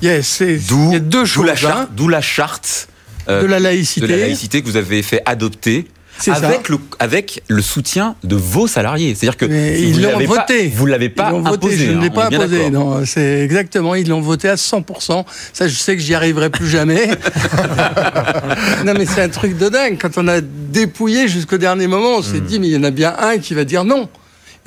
Yes, 0.02 0.26
c'est- 0.26 0.56
D'où 0.68 0.88
il 0.90 0.92
y 0.92 0.96
a 0.96 1.00
deux 1.00 1.20
d'où 1.20 1.26
choses. 1.26 1.46
la 1.46 1.52
hein, 1.52 1.56
charte, 1.56 1.88
d'où 1.94 2.08
la 2.08 2.20
charte 2.20 2.88
euh, 3.28 3.42
de 3.42 3.46
la 3.46 3.58
de 3.58 3.64
laïcité. 3.64 4.06
la 4.06 4.16
laïcité 4.18 4.62
que 4.62 4.66
vous 4.68 4.76
avez 4.76 5.02
fait 5.02 5.22
adopter 5.26 5.86
ça. 6.18 6.34
avec 6.34 6.68
le, 6.68 6.78
avec 6.98 7.42
le 7.48 7.60
soutien 7.62 8.14
de 8.24 8.36
vos 8.36 8.66
salariés. 8.66 9.14
C'est-à-dire 9.14 9.36
que 9.36 9.46
ils 9.46 10.00
l'ont 10.00 10.12
l'avez 10.12 10.26
pas- 10.26 10.40
voté. 10.46 10.68
vous 10.68 10.86
l'avez 10.86 11.08
pas 11.08 11.32
Ils 11.34 11.40
voté, 11.42 11.48
imposé. 11.66 11.76
je 11.86 11.90
ne 11.92 11.96
hein, 11.98 12.00
l'ai 12.02 12.10
pas 12.10 12.26
imposé. 12.26 12.70
Non, 12.70 13.04
c'est 13.04 13.40
exactement. 13.40 13.94
Ils 13.94 14.08
l'ont 14.08 14.20
voté 14.20 14.48
à 14.48 14.54
100%. 14.56 15.24
Ça, 15.52 15.66
je 15.68 15.74
sais 15.74 15.96
que 15.96 16.02
j'y 16.02 16.14
arriverai 16.14 16.50
plus 16.50 16.68
jamais. 16.68 17.08
non, 18.84 18.94
mais 18.96 19.06
c'est 19.06 19.22
un 19.22 19.28
truc 19.28 19.56
de 19.58 19.68
dingue. 19.68 19.98
Quand 20.00 20.16
on 20.18 20.28
a 20.28 20.40
dépouillé 20.40 21.28
jusqu'au 21.28 21.58
dernier 21.58 21.86
moment, 21.86 22.16
on 22.18 22.22
s'est 22.22 22.40
dit, 22.40 22.60
mais 22.60 22.68
il 22.68 22.74
y 22.74 22.76
en 22.76 22.84
a 22.84 22.90
bien 22.90 23.14
un 23.18 23.38
qui 23.38 23.54
va 23.54 23.64
dire 23.64 23.84
non. 23.84 24.08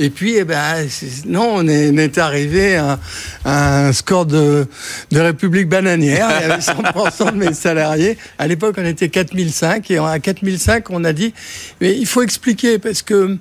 Et 0.02 0.10
puis, 0.10 0.36
eh 0.38 0.46
ben, 0.46 0.88
non, 1.26 1.56
on 1.56 1.68
est, 1.68 1.92
on 1.92 1.98
est 1.98 2.18
arrivé 2.18 2.78
à, 2.78 2.98
à 3.44 3.88
un 3.88 3.94
score 3.94 4.26
de, 4.26 4.66
de 5.12 5.20
République 5.20 5.68
bananière. 5.68 6.30
Il 6.40 6.48
y 6.48 6.52
avait 6.52 6.62
100% 6.62 7.34
de 7.34 7.38
mes 7.38 7.54
salariés. 7.54 8.18
À 8.38 8.48
l'époque, 8.48 8.76
on 8.78 8.86
était 8.86 9.10
4005 9.10 9.92
et 9.92 9.98
à 9.98 10.18
4005, 10.20 10.90
on 10.90 11.04
a 11.04 11.12
dit, 11.12 11.34
mais 11.82 11.96
il 11.98 12.06
faut 12.06 12.22
expliquer 12.22 12.80
parce 12.80 13.02
que 13.02 13.38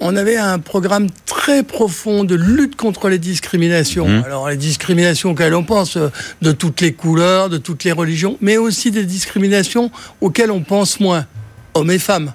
on 0.00 0.16
avait 0.16 0.36
un 0.36 0.58
programme 0.58 1.08
très 1.26 1.62
profond 1.62 2.24
de 2.24 2.34
lutte 2.34 2.74
contre 2.74 3.08
les 3.08 3.18
discriminations. 3.18 4.08
Mmh. 4.08 4.24
Alors 4.24 4.48
les 4.48 4.56
discriminations 4.56 5.30
auxquelles 5.30 5.54
on 5.54 5.62
pense, 5.62 5.96
euh, 5.96 6.08
de 6.40 6.50
toutes 6.50 6.80
les 6.80 6.92
couleurs, 6.92 7.48
de 7.48 7.58
toutes 7.58 7.84
les 7.84 7.92
religions, 7.92 8.36
mais 8.40 8.56
aussi 8.56 8.90
des 8.90 9.04
discriminations 9.04 9.92
auxquelles 10.20 10.50
on 10.50 10.62
pense 10.62 10.98
moins, 10.98 11.26
hommes 11.74 11.92
et 11.92 12.00
femmes, 12.00 12.32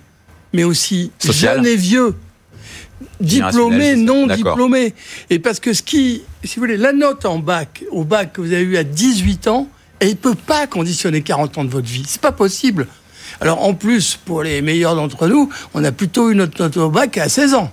mais 0.54 0.64
aussi 0.64 1.12
jeunes 1.22 1.66
et 1.66 1.76
vieux, 1.76 2.16
diplômés, 3.20 3.52
Générationnelles, 3.96 4.04
non 4.04 4.28
diplômés. 4.28 4.94
Et 5.30 5.40
parce 5.40 5.60
que 5.60 5.74
ce 5.74 5.82
qui, 5.84 6.22
si 6.44 6.56
vous 6.56 6.62
voulez, 6.62 6.78
la 6.78 6.94
note 6.94 7.26
en 7.26 7.40
bac, 7.40 7.84
au 7.92 8.04
bac 8.04 8.34
que 8.34 8.42
vous 8.42 8.54
avez 8.54 8.62
eu 8.64 8.78
à 8.78 8.84
18 8.84 9.48
ans, 9.48 9.68
elle 10.00 10.10
ne 10.10 10.14
peut 10.14 10.36
pas 10.36 10.68
conditionner 10.68 11.22
40 11.22 11.58
ans 11.58 11.64
de 11.64 11.70
votre 11.70 11.88
vie. 11.88 12.04
C'est 12.08 12.22
pas 12.22 12.32
possible. 12.32 12.88
Alors 13.42 13.64
en 13.64 13.74
plus, 13.74 14.18
pour 14.26 14.42
les 14.42 14.62
meilleurs 14.62 14.96
d'entre 14.96 15.28
nous, 15.28 15.50
on 15.74 15.84
a 15.84 15.92
plutôt 15.92 16.32
une 16.32 16.40
note 16.40 16.58
note 16.60 16.78
au 16.78 16.90
bac 16.90 17.18
à 17.18 17.30
16 17.30 17.54
ans. 17.56 17.72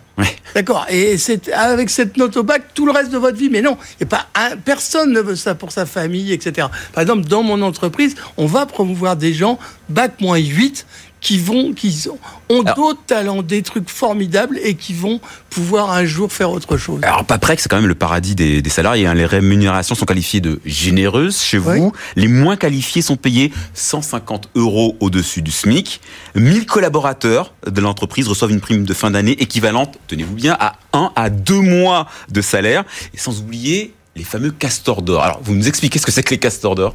D'accord. 0.54 0.86
Et 0.90 1.16
c'est 1.18 1.52
avec 1.52 1.90
cette 1.90 2.16
note 2.16 2.36
au 2.36 2.42
bac 2.42 2.62
tout 2.74 2.86
le 2.86 2.92
reste 2.92 3.10
de 3.10 3.18
votre 3.18 3.36
vie. 3.36 3.48
Mais 3.50 3.62
non, 3.62 3.76
et 4.00 4.04
pas 4.04 4.26
un- 4.34 4.56
personne 4.56 5.12
ne 5.12 5.20
veut 5.20 5.36
ça 5.36 5.54
pour 5.54 5.72
sa 5.72 5.86
famille, 5.86 6.32
etc. 6.32 6.68
Par 6.92 7.02
exemple, 7.02 7.24
dans 7.28 7.42
mon 7.42 7.62
entreprise, 7.62 8.14
on 8.36 8.46
va 8.46 8.66
promouvoir 8.66 9.16
des 9.16 9.32
gens 9.32 9.58
bac 9.88 10.20
moins 10.20 10.38
8 10.38 10.86
qui 11.24 11.38
vont, 11.38 11.72
qui 11.72 12.06
ont, 12.50 12.62
d'autres 12.62 13.00
talents, 13.06 13.42
des 13.42 13.62
trucs 13.62 13.88
formidables 13.88 14.58
et 14.62 14.74
qui 14.74 14.92
vont 14.92 15.20
pouvoir 15.48 15.90
un 15.90 16.04
jour 16.04 16.30
faire 16.30 16.50
autre 16.50 16.76
chose. 16.76 17.00
Alors, 17.02 17.24
Paprec, 17.24 17.58
c'est 17.60 17.68
quand 17.70 17.76
même 17.80 17.86
le 17.88 17.94
paradis 17.94 18.34
des, 18.34 18.60
des 18.60 18.70
salariés. 18.70 19.06
hein. 19.06 19.14
Les 19.14 19.24
rémunérations 19.24 19.94
sont 19.94 20.04
qualifiées 20.04 20.42
de 20.42 20.60
généreuses 20.66 21.40
chez 21.40 21.56
Oui. 21.58 21.78
vous. 21.78 21.92
Les 22.14 22.28
moins 22.28 22.56
qualifiés 22.56 23.00
sont 23.00 23.16
payés 23.16 23.50
150 23.72 24.50
euros 24.54 24.96
au-dessus 25.00 25.40
du 25.40 25.50
SMIC. 25.50 26.00
1000 26.34 26.66
collaborateurs 26.66 27.54
de 27.66 27.80
l'entreprise 27.80 28.28
reçoivent 28.28 28.50
une 28.50 28.60
prime 28.60 28.84
de 28.84 28.92
fin 28.92 29.10
d'année 29.10 29.32
équivalente, 29.42 29.98
tenez-vous 30.06 30.34
bien, 30.34 30.56
à 30.60 30.74
1 30.92 31.10
à 31.16 31.30
2 31.30 31.54
mois 31.58 32.06
de 32.30 32.42
salaire. 32.42 32.84
Et 33.14 33.18
sans 33.18 33.40
oublier 33.40 33.94
les 34.14 34.24
fameux 34.24 34.50
castors 34.50 35.00
d'or. 35.00 35.22
Alors, 35.22 35.40
vous 35.42 35.54
nous 35.54 35.66
expliquez 35.68 35.98
ce 35.98 36.04
que 36.04 36.12
c'est 36.12 36.22
que 36.22 36.30
les 36.30 36.38
castors 36.38 36.74
d'or? 36.74 36.92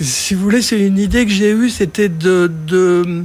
Si 0.00 0.34
vous 0.34 0.42
voulez, 0.42 0.62
c'est 0.62 0.80
une 0.80 0.98
idée 0.98 1.26
que 1.26 1.32
j'ai 1.32 1.50
eue, 1.50 1.68
c'était 1.68 2.08
de, 2.08 2.50
de, 2.66 3.24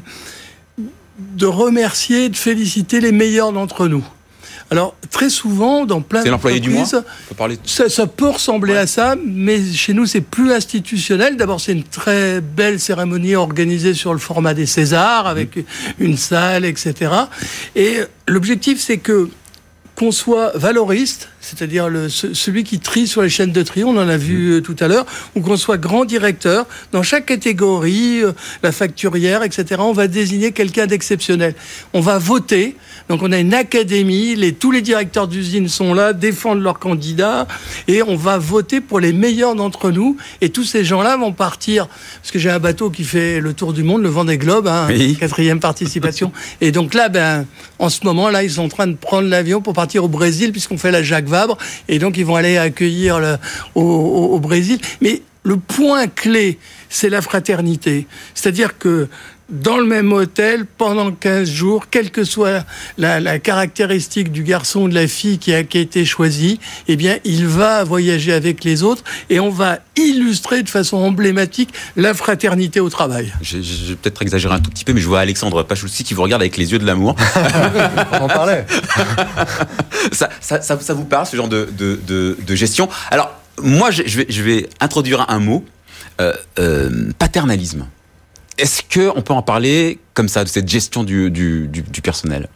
de 1.18 1.46
remercier, 1.46 2.30
de 2.30 2.36
féliciter 2.36 3.00
les 3.00 3.12
meilleurs 3.12 3.54
d'entre 3.54 3.88
nous. 3.88 4.06
Alors, 4.72 4.96
très 5.12 5.30
souvent, 5.30 5.86
dans 5.86 6.02
plein 6.02 6.24
d'entreprises, 6.24 7.04
parler 7.38 7.58
ça, 7.66 7.88
ça 7.88 8.08
peut 8.08 8.30
ressembler 8.30 8.76
à 8.76 8.88
ça, 8.88 9.16
mais 9.24 9.62
chez 9.64 9.94
nous, 9.94 10.08
c'est 10.08 10.22
plus 10.22 10.52
institutionnel. 10.52 11.38
D'abord, 11.38 11.62
c'est 11.62 11.74
une 11.74 11.84
très 11.84 12.42
belle 12.42 12.80
cérémonie 12.80 13.36
organisée 13.36 13.94
sur 13.94 14.12
le 14.12 14.20
format 14.20 14.56
des 14.56 14.66
Césars, 14.66 15.28
avec 15.28 15.60
une 16.00 16.18
salle, 16.18 16.66
etc. 16.66 17.12
Et 17.76 18.00
l'objectif, 18.28 18.82
c'est 18.82 18.98
que 18.98 19.30
qu'on 19.96 20.12
soit 20.12 20.52
valoriste, 20.56 21.30
c'est-à-dire 21.46 21.90
celui 22.10 22.64
qui 22.64 22.80
trie 22.80 23.08
sur 23.08 23.22
les 23.22 23.30
chaînes 23.30 23.52
de 23.52 23.62
tri, 23.62 23.84
on 23.84 23.92
en 23.92 24.10
a 24.10 24.18
vu 24.18 24.54
euh, 24.54 24.62
tout 24.62 24.76
à 24.80 24.88
l'heure, 24.88 25.06
ou 25.36 25.42
qu'on 25.42 25.58
soit 25.58 25.78
grand 25.78 26.04
directeur, 26.04 26.66
dans 26.92 27.04
chaque 27.04 27.28
catégorie, 27.28 28.24
euh, 28.24 28.32
la 28.64 28.72
facturière, 28.72 29.44
etc., 29.44 29.80
on 29.80 29.94
va 29.94 30.08
désigner 30.08 30.52
quelqu'un 30.54 30.88
d'exceptionnel. 30.88 31.54
On 31.94 32.02
va 32.02 32.18
voter, 32.18 32.76
donc 33.10 33.22
on 33.22 33.32
a 33.32 33.38
une 33.38 33.54
académie, 33.54 34.34
les, 34.36 34.54
tous 34.54 34.72
les 34.72 34.82
directeurs 34.82 35.28
d'usine 35.28 35.70
sont 35.70 35.94
là, 35.94 36.14
défendent 36.14 36.64
leurs 36.64 36.80
candidats, 36.80 37.48
et 37.88 38.02
on 38.02 38.16
va 38.16 38.40
voter 38.40 38.82
pour 38.82 39.00
les 39.00 39.14
meilleurs 39.14 39.56
d'entre 39.56 39.92
nous, 39.92 40.18
et 40.42 40.50
tous 40.50 40.64
ces 40.64 40.84
gens-là 40.84 41.16
vont 41.18 41.32
partir, 41.32 41.88
parce 42.22 42.32
que 42.32 42.40
j'ai 42.40 42.50
un 42.50 42.60
bateau 42.60 42.90
qui 42.90 43.04
fait 43.04 43.40
le 43.40 43.54
tour 43.54 43.74
du 43.74 43.84
monde, 43.84 44.02
le 44.02 44.10
Vendée 44.10 44.40
Globe, 44.40 44.68
hein, 44.68 44.88
Oui. 44.90 45.16
quatrième 45.16 45.60
participation, 45.60 46.32
et 46.62 46.72
donc 46.72 46.96
là, 46.96 47.10
ben, 47.10 47.46
en 47.78 47.90
ce 47.90 48.04
moment, 48.04 48.30
là, 48.30 48.42
ils 48.44 48.52
sont 48.52 48.64
en 48.64 48.70
train 48.70 48.88
de 48.88 48.96
prendre 48.96 49.28
l'avion 49.28 49.62
pour 49.62 49.74
partir 49.74 50.04
au 50.04 50.08
Brésil, 50.08 50.52
puisqu'on 50.52 50.78
fait 50.78 50.92
la 50.92 51.04
Jacques 51.04 51.26
Et 51.88 52.00
donc 52.00 52.18
ils 52.18 52.26
vont 52.26 52.36
aller 52.36 52.58
accueillir 52.58 53.40
au 53.76 54.40
Brésil. 54.40 54.80
Mais 55.02 55.22
le 55.44 55.58
point 55.58 56.08
clé, 56.08 56.58
c'est 56.90 57.10
la 57.10 57.22
fraternité. 57.22 58.08
C'est-à-dire 58.34 58.78
que 58.78 59.08
dans 59.50 59.78
le 59.78 59.86
même 59.86 60.12
hôtel, 60.12 60.66
pendant 60.66 61.12
15 61.12 61.50
jours, 61.50 61.86
quelle 61.92 62.10
que 62.10 62.24
soit 62.24 62.66
la, 62.98 63.20
la 63.20 63.38
caractéristique 63.40 64.32
du 64.32 64.42
garçon 64.44 64.82
ou 64.82 64.90
de 64.90 64.96
la 64.96 65.08
fille 65.08 65.38
qui 65.38 65.54
a, 65.54 65.64
qui 65.64 65.78
a 65.78 65.82
été 65.82 66.04
choisi, 66.06 66.60
eh 66.88 66.96
bien, 66.96 67.18
il 67.26 67.46
va 67.46 67.84
voyager 67.84 68.34
avec 68.34 68.64
les 68.64 68.82
autres 68.82 69.04
et 69.30 69.40
on 69.40 69.50
va 69.52 69.80
illustrer 69.98 70.64
de 70.64 70.70
façon 70.70 70.98
emblématique 70.98 71.70
la 71.96 72.14
fraternité 72.14 72.80
au 72.80 72.90
travail. 72.90 73.32
J'ai 73.42 73.62
j'ai 73.62 73.96
peut-être 73.96 74.22
exagéré 74.24 74.56
un 74.56 74.60
tout 74.60 74.72
petit 74.72 74.84
peu, 74.84 74.94
mais 74.94 75.02
je 75.02 75.08
vois 75.08 75.20
Alexandre 75.20 75.62
Pachulski 75.64 76.04
qui 76.04 76.14
vous 76.16 76.24
regarde 76.24 76.42
avec 76.42 76.58
les 76.58 76.72
yeux 76.72 76.80
de 76.80 76.86
l'amour. 76.86 77.16
On 78.14 78.24
en 78.24 78.28
parlait. 78.28 78.66
ça, 80.12 80.30
ça, 80.42 80.62
ça- 80.62 80.80
ça 80.80 80.94
vous 80.94 81.06
parle, 81.06 81.26
ce 81.26 81.36
genre 81.36 81.48
de, 81.48 81.70
de, 81.78 82.00
de- 82.08 82.38
de 82.46 82.56
gestion? 82.56 82.90
Alors, 83.12 83.32
moi, 83.62 83.92
je 83.92 84.04
je 84.06 84.18
vais, 84.18 84.26
je 84.30 84.42
vais 84.42 84.70
introduire 84.82 85.26
un 85.30 85.40
mot, 85.40 85.64
euh, 86.20 86.34
euh, 86.60 87.12
paternalisme. 87.20 87.86
Est-ce 88.58 88.82
qu'on 88.84 89.22
peut 89.22 89.34
en 89.34 89.42
parler 89.42 90.00
comme 90.14 90.30
ça, 90.30 90.44
de 90.44 90.50
cette 90.50 90.68
gestion 90.70 91.04
du, 91.04 91.32
personnel? 92.04 92.48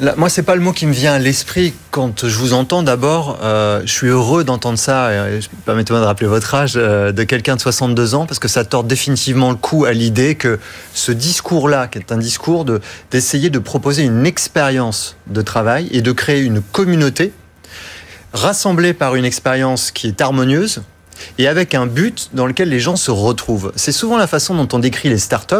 Là, 0.00 0.14
moi, 0.16 0.30
c'est 0.30 0.44
pas 0.44 0.54
le 0.54 0.62
mot 0.62 0.72
qui 0.72 0.86
me 0.86 0.92
vient 0.94 1.12
à 1.12 1.18
l'esprit 1.18 1.74
quand 1.90 2.26
je 2.26 2.38
vous 2.38 2.54
entends. 2.54 2.82
D'abord, 2.82 3.38
euh, 3.42 3.82
je 3.84 3.92
suis 3.92 4.06
heureux 4.06 4.42
d'entendre 4.42 4.78
ça. 4.78 5.10
Je- 5.40 5.46
Permettez-moi 5.66 6.00
de 6.00 6.06
rappeler 6.06 6.26
votre 6.26 6.54
âge 6.54 6.72
euh, 6.76 7.12
de 7.12 7.22
quelqu'un 7.24 7.56
de 7.56 7.60
62 7.60 8.14
ans, 8.14 8.24
parce 8.24 8.38
que 8.38 8.48
ça 8.48 8.64
tord 8.64 8.84
définitivement 8.84 9.50
le 9.50 9.56
coup 9.56 9.84
à 9.84 9.92
l'idée 9.92 10.36
que 10.36 10.58
ce 10.94 11.12
discours-là, 11.12 11.88
qui 11.88 11.98
est 11.98 12.12
un 12.12 12.16
discours 12.18 12.64
de 12.64 12.80
d'essayer 13.10 13.50
de 13.50 13.58
proposer 13.58 14.04
une 14.04 14.24
expérience 14.24 15.16
de 15.26 15.42
travail 15.42 15.88
et 15.90 16.00
de 16.00 16.12
créer 16.12 16.40
une 16.40 16.62
communauté 16.62 17.32
rassemblée 18.32 18.94
par 18.94 19.16
une 19.16 19.24
expérience 19.26 19.90
qui 19.90 20.06
est 20.08 20.20
harmonieuse 20.22 20.82
et 21.38 21.48
avec 21.48 21.74
un 21.74 21.86
but 21.86 22.30
dans 22.32 22.46
lequel 22.46 22.68
les 22.68 22.80
gens 22.80 22.96
se 22.96 23.10
retrouvent. 23.10 23.72
C'est 23.76 23.92
souvent 23.92 24.16
la 24.16 24.26
façon 24.26 24.54
dont 24.54 24.68
on 24.72 24.78
décrit 24.78 25.08
les 25.08 25.18
startups 25.18 25.54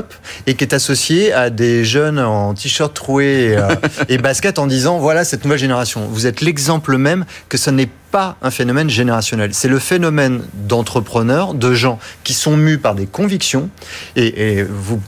et 0.46 0.54
qui 0.54 0.64
est 0.64 0.74
associée 0.74 1.32
à 1.32 1.50
des 1.50 1.84
jeunes 1.84 2.18
en 2.18 2.54
t-shirt 2.54 2.92
troué 2.94 3.24
et, 3.24 3.56
euh, 3.56 3.74
et 4.08 4.18
basket 4.18 4.58
en 4.58 4.66
disant 4.66 4.98
voilà 4.98 5.24
cette 5.24 5.44
nouvelle 5.44 5.58
génération. 5.58 6.06
Vous 6.10 6.26
êtes 6.26 6.40
l'exemple 6.40 6.96
même 6.96 7.24
que 7.48 7.58
ce 7.58 7.70
n'est 7.70 7.88
pas 8.10 8.36
un 8.42 8.50
phénomène 8.50 8.88
générationnel. 8.88 9.50
C'est 9.54 9.68
le 9.68 9.78
phénomène 9.78 10.42
d'entrepreneurs, 10.54 11.54
de 11.54 11.74
gens 11.74 11.98
qui 12.22 12.32
sont 12.32 12.56
mus 12.56 12.78
par 12.78 12.94
des 12.94 13.06
convictions 13.06 13.70
et, 14.16 14.58
et 14.58 14.66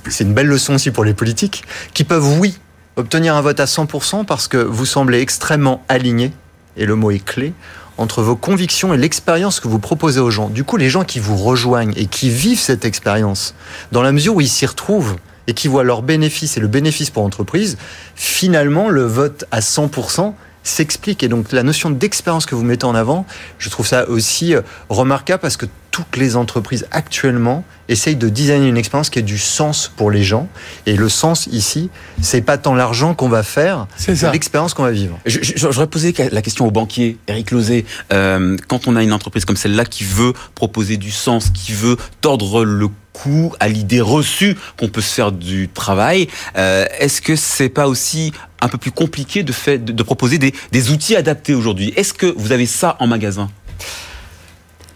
c'est 0.09 0.25
une 0.25 0.35
belle 0.35 0.49
leçon 0.49 0.75
aussi 0.75 0.91
pour 0.91 1.05
les 1.05 1.15
politiques 1.15 1.65
qui 1.95 2.05
peuvent 2.05 2.39
oui 2.41 2.59
obtenir 2.97 3.37
un 3.37 3.43
vote 3.43 3.61
à 3.61 3.67
100% 3.67 4.25
parce 4.25 4.49
que 4.49 4.57
vous 4.57 4.87
semblez 4.87 5.21
extrêmement 5.21 5.85
alignés 5.89 6.33
et 6.77 6.87
le 6.87 6.95
mot 6.95 7.11
est 7.11 7.25
clé 7.25 7.53
entre 7.99 8.23
vos 8.23 8.37
convictions 8.37 8.95
et 8.95 8.97
l'expérience 8.97 9.61
que 9.61 9.69
vous 9.69 9.79
proposez 9.79 10.21
aux 10.21 10.31
gens. 10.31 10.49
Du 10.49 10.65
coup, 10.65 10.77
les 10.77 10.91
gens 10.91 11.05
qui 11.05 11.19
vous 11.19 11.37
rejoignent 11.37 11.95
et 11.97 12.07
qui 12.07 12.31
vivent 12.31 12.61
cette 12.61 12.85
expérience, 12.85 13.55
dans 13.93 14.03
la 14.03 14.13
mesure 14.13 14.37
où 14.37 14.41
ils 14.41 14.49
s'y 14.49 14.67
retrouvent 14.67 15.17
et 15.47 15.55
qui 15.55 15.69
voient 15.69 15.85
leurs 15.85 16.03
bénéfices 16.03 16.57
et 16.57 16.61
le 16.61 16.69
bénéfice 16.69 17.11
pour 17.11 17.23
l'entreprise, 17.23 17.79
finalement, 18.15 18.89
le 18.89 19.05
vote 19.05 19.45
à 19.51 19.61
100% 19.61 20.35
s'explique. 20.63 21.23
Et 21.23 21.29
donc, 21.29 21.53
la 21.53 21.63
notion 21.63 21.91
d'expérience 21.91 22.47
que 22.47 22.55
vous 22.55 22.65
mettez 22.65 22.85
en 22.85 22.95
avant, 22.95 23.25
je 23.59 23.71
trouve 23.71 23.87
ça 23.87 24.09
aussi 24.09 24.55
euh, 24.55 24.63
remarquable 24.89 25.41
parce 25.41 25.57
que 25.57 25.67
toutes 25.97 26.19
les 26.19 26.37
entreprises 26.37 26.87
actuellement 26.91 27.65
essayent 27.89 28.17
de 28.17 28.29
designer 28.29 28.69
une 28.69 28.77
expérience 28.77 29.09
qui 29.09 29.19
ait 29.19 29.23
du 29.23 29.39
sens 29.39 29.91
pour 29.97 30.11
les 30.11 30.23
gens. 30.23 30.47
Et 30.85 30.95
le 30.95 31.09
sens 31.09 31.47
ici, 31.47 31.89
c'est 32.21 32.43
pas 32.43 32.59
tant 32.59 32.75
l'argent 32.75 33.15
qu'on 33.15 33.31
va 33.31 33.43
faire, 33.43 33.87
C'est 33.97 34.31
l'expérience 34.31 34.75
qu'on 34.75 34.83
va 34.83 34.91
vivre. 34.91 35.19
J'aurais 35.25 35.87
posé 35.87 36.13
la 36.31 36.43
question 36.43 36.67
au 36.67 36.71
banquier, 36.71 37.17
Eric 37.29 37.51
Lozé. 37.51 37.87
Euh, 38.13 38.59
quand 38.69 38.89
on 38.89 38.95
a 38.95 39.03
une 39.03 39.15
entreprise 39.15 39.47
comme 39.47 39.57
celle-là 39.57 39.87
qui 39.87 40.05
veut 40.05 40.35
proposer 40.55 40.99
du 40.99 41.11
sens, 41.11 41.49
qui 41.49 41.73
veut 41.73 41.97
tordre 42.21 42.63
le 42.63 42.89
cou 43.15 43.55
à 43.59 43.69
l'idée 43.69 44.03
reçue 44.03 44.55
qu'on 44.79 44.89
peut 44.89 45.01
se 45.01 45.15
faire 45.15 45.33
du 45.33 45.71
travail, 45.71 46.29
euh, 46.59 46.85
est-ce 46.99 47.23
que 47.23 47.37
c'est 47.37 47.71
pas 47.71 47.89
aussi 47.89 48.35
un 48.61 48.69
peu 48.69 48.77
plus 48.77 48.91
compliqué 48.93 49.45
de, 49.45 49.53
fait, 49.53 49.79
de, 49.83 49.93
de 49.93 50.03
proposer 50.03 50.37
des, 50.37 50.53
des 50.73 50.91
outils 50.91 51.17
adaptés 51.17 51.55
aujourd'hui? 51.55 51.95
Est-ce 51.97 52.13
que 52.13 52.27
vous 52.37 52.53
avez 52.53 52.67
ça 52.67 52.97
en 53.01 53.07
magasin? 53.07 53.49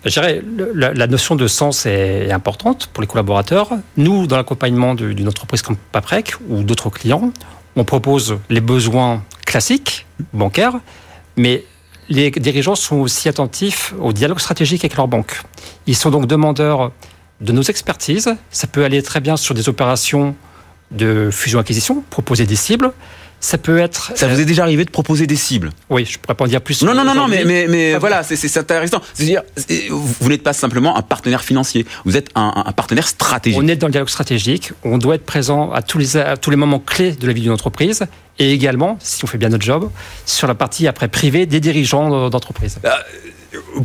La, 0.05 1.07
notion 1.07 1.37
de 1.37 1.47
sens 1.47 1.87
est, 1.87 2.31
importante 2.31 2.89
pour 2.93 3.03
les 3.03 3.07
collaborateurs. 3.07 3.71
Nous, 3.97 4.27
dans 4.27 4.37
l'accompagnement 4.37 4.95
d'une 4.95 5.29
entreprise 5.29 5.63
comme 5.63 5.77
Paprec 5.77 6.35
ou 6.49 6.63
d'autres 6.63 6.91
clients, 6.91 7.33
on 7.77 7.85
propose 7.85 8.39
les 8.49 8.61
besoins 8.61 9.23
classiques, 9.45 10.07
bancaires, 10.33 10.79
mais 11.37 11.65
les 12.09 12.31
dirigeants 12.31 12.75
sont 12.75 12.97
aussi 12.97 13.29
attentifs 13.29 13.95
au 14.01 14.13
dialogue 14.13 14.41
stratégique 14.41 14.85
avec 14.85 14.97
leur 14.97 15.07
banque. 15.07 15.43
Ils 15.87 15.97
sont 15.97 16.11
donc 16.11 16.27
demandeurs 16.27 16.93
de 17.41 17.53
nos 17.53 17.63
expertises. 17.63 18.35
Ça 18.51 18.67
peut 18.67 18.85
aller 18.85 19.03
très 19.03 19.21
bien 19.21 19.37
sur 19.37 19.55
des 19.55 19.69
opérations 19.69 20.35
de 20.91 21.31
fusion-acquisition, 21.31 22.03
proposer 22.11 22.47
des 22.47 22.57
cibles. 22.57 22.93
Ça 23.43 23.57
peut 23.57 23.79
être... 23.79 24.13
Ça 24.17 24.29
vous 24.29 24.39
est 24.39 24.45
déjà 24.45 24.63
arrivé 24.65 24.85
de 24.85 24.91
proposer 24.91 25.27
des 25.27 25.37
cibles? 25.37 25.71
Oui, 25.89 26.05
je 26.05 26.19
pourrais 26.19 26.35
pas 26.35 26.45
en 26.45 26.49
dire 26.49 26.61
plus. 26.61 26.83
Non, 26.83 26.95
non, 26.95 27.05
non, 27.05 27.15
non, 27.15 27.27
mais, 27.27 27.45
mais, 27.47 27.67
mais 27.69 27.95
Ah, 27.95 27.99
voilà, 27.99 28.23
c'est 28.23 28.37
c'est 28.37 28.59
intéressant. 28.59 29.01
C'est-à-dire, 29.15 29.43
c'est- 29.57 29.89
vous 29.91 30.29
n'êtes 30.29 30.43
pas 30.43 30.53
simplement 30.53 30.97
un 30.97 31.03
partenaire 31.03 31.43
financier, 31.43 31.87
vous 32.05 32.17
êtes 32.19 32.29
un, 32.35 32.51
partenaire 32.77 33.09
stratégique. 33.09 33.59
On 33.63 33.67
est 33.67 33.77
dans 33.77 33.87
le 33.87 33.93
dialogue 33.93 34.11
stratégique, 34.11 34.73
on 34.85 34.99
doit 34.99 35.15
être 35.15 35.25
présent 35.25 35.73
à 35.73 35.81
tous 35.81 35.97
les, 35.99 36.17
à 36.19 36.37
tous 36.37 36.51
les 36.51 36.57
moments 36.57 36.81
clés 36.81 37.13
de 37.13 37.27
la 37.27 37.33
vie 37.33 37.41
d'une 37.41 37.51
entreprise 37.53 38.05
et 38.39 38.53
également, 38.53 38.99
si 39.01 39.25
on 39.25 39.27
fait 39.27 39.39
bien 39.39 39.49
notre 39.49 39.65
job, 39.65 39.91
sur 40.27 40.47
la 40.47 40.55
partie 40.55 40.87
après 40.87 41.09
privée 41.09 41.47
des 41.47 41.61
dirigeants 41.61 42.29
d'entreprise. 42.29 42.79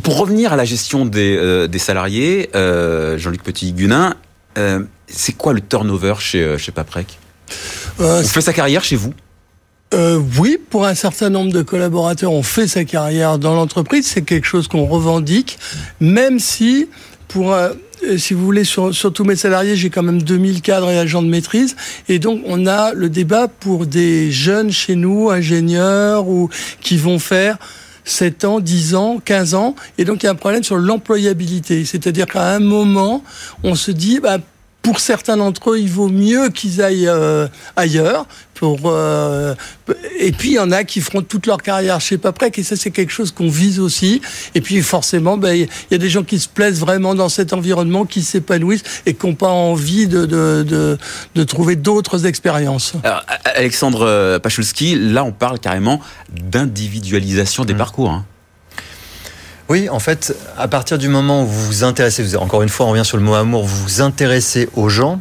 Pour 0.02 0.18
revenir 0.18 0.52
à 0.52 0.56
la 0.56 0.64
gestion 0.64 1.06
des, 1.06 1.34
euh, 1.36 1.66
des 1.66 1.78
salariés, 1.78 2.50
euh, 2.54 3.16
Jean-Luc 3.18 3.42
Petit-Gunin, 3.42 4.14
euh, 4.58 4.84
c'est 5.08 5.32
quoi 5.32 5.52
le 5.54 5.60
turnover 5.60 6.14
chez, 6.18 6.42
euh, 6.42 6.58
chez 6.58 6.72
Paprec? 6.72 7.18
Euh, 8.00 8.22
On 8.22 8.26
fait 8.26 8.40
sa 8.40 8.52
carrière 8.52 8.84
chez 8.84 8.96
vous? 8.96 9.12
Euh, 9.94 10.20
oui, 10.38 10.58
pour 10.70 10.84
un 10.84 10.94
certain 10.94 11.30
nombre 11.30 11.52
de 11.52 11.62
collaborateurs, 11.62 12.32
on 12.32 12.42
fait 12.42 12.66
sa 12.66 12.84
carrière 12.84 13.38
dans 13.38 13.54
l'entreprise. 13.54 14.06
C'est 14.06 14.22
quelque 14.22 14.46
chose 14.46 14.66
qu'on 14.66 14.86
revendique, 14.86 15.58
même 16.00 16.40
si, 16.40 16.88
pour, 17.28 17.52
euh, 17.52 17.72
si 18.16 18.34
vous 18.34 18.44
voulez, 18.44 18.64
sur, 18.64 18.92
sur 18.92 19.12
tous 19.12 19.24
mes 19.24 19.36
salariés, 19.36 19.76
j'ai 19.76 19.90
quand 19.90 20.02
même 20.02 20.22
2000 20.22 20.60
cadres 20.60 20.90
et 20.90 20.98
agents 20.98 21.22
de 21.22 21.28
maîtrise. 21.28 21.76
Et 22.08 22.18
donc, 22.18 22.42
on 22.46 22.66
a 22.66 22.94
le 22.94 23.08
débat 23.08 23.46
pour 23.46 23.86
des 23.86 24.32
jeunes 24.32 24.72
chez 24.72 24.96
nous, 24.96 25.30
ingénieurs, 25.30 26.28
ou 26.28 26.50
qui 26.80 26.96
vont 26.96 27.20
faire 27.20 27.56
7 28.04 28.44
ans, 28.44 28.60
10 28.60 28.96
ans, 28.96 29.20
15 29.24 29.54
ans. 29.54 29.76
Et 29.98 30.04
donc, 30.04 30.22
il 30.22 30.26
y 30.26 30.28
a 30.28 30.32
un 30.32 30.36
problème 30.36 30.64
sur 30.64 30.76
l'employabilité. 30.76 31.84
C'est-à-dire 31.84 32.26
qu'à 32.26 32.54
un 32.54 32.60
moment, 32.60 33.22
on 33.62 33.76
se 33.76 33.92
dit, 33.92 34.18
bah, 34.20 34.38
pour 34.86 35.00
certains 35.00 35.36
d'entre 35.36 35.72
eux, 35.72 35.80
il 35.80 35.90
vaut 35.90 36.06
mieux 36.08 36.48
qu'ils 36.50 36.80
aillent 36.80 37.08
euh, 37.08 37.48
ailleurs. 37.74 38.24
Pour, 38.54 38.82
euh, 38.84 39.52
et 40.20 40.30
puis, 40.30 40.50
il 40.50 40.54
y 40.54 40.58
en 40.60 40.70
a 40.70 40.84
qui 40.84 41.00
feront 41.00 41.22
toute 41.22 41.48
leur 41.48 41.60
carrière 41.60 42.00
chez 42.00 42.18
Paprec, 42.18 42.56
et 42.56 42.62
ça, 42.62 42.76
c'est 42.76 42.92
quelque 42.92 43.10
chose 43.10 43.32
qu'on 43.32 43.48
vise 43.48 43.80
aussi. 43.80 44.22
Et 44.54 44.60
puis, 44.60 44.80
forcément, 44.82 45.36
ben, 45.36 45.54
il 45.56 45.68
y 45.90 45.94
a 45.96 45.98
des 45.98 46.08
gens 46.08 46.22
qui 46.22 46.38
se 46.38 46.48
plaisent 46.48 46.78
vraiment 46.78 47.16
dans 47.16 47.28
cet 47.28 47.52
environnement, 47.52 48.04
qui 48.06 48.22
s'épanouissent 48.22 48.84
et 49.06 49.14
qui 49.14 49.26
n'ont 49.26 49.34
pas 49.34 49.48
envie 49.48 50.06
de, 50.06 50.24
de, 50.24 50.62
de, 50.62 50.98
de 51.34 51.44
trouver 51.44 51.74
d'autres 51.74 52.24
expériences. 52.24 52.92
Alors, 53.02 53.24
Alexandre 53.44 54.02
euh, 54.06 54.38
Pachulski, 54.38 54.94
là, 54.94 55.24
on 55.24 55.32
parle 55.32 55.58
carrément 55.58 56.00
d'individualisation 56.32 57.64
des 57.64 57.74
parcours. 57.74 58.10
hein. 58.10 58.24
Oui, 59.68 59.88
en 59.88 59.98
fait, 59.98 60.36
à 60.56 60.68
partir 60.68 60.96
du 60.98 61.08
moment 61.08 61.42
où 61.42 61.46
vous 61.46 61.66
vous 61.66 61.84
intéressez, 61.84 62.22
vous- 62.22 62.36
encore 62.36 62.62
une 62.62 62.68
fois, 62.68 62.86
on 62.86 62.90
revient 62.90 63.04
sur 63.04 63.16
le 63.16 63.22
mot 63.24 63.34
amour, 63.34 63.64
vous 63.64 63.82
vous 63.82 64.00
intéressez 64.00 64.68
aux 64.74 64.88
gens, 64.88 65.20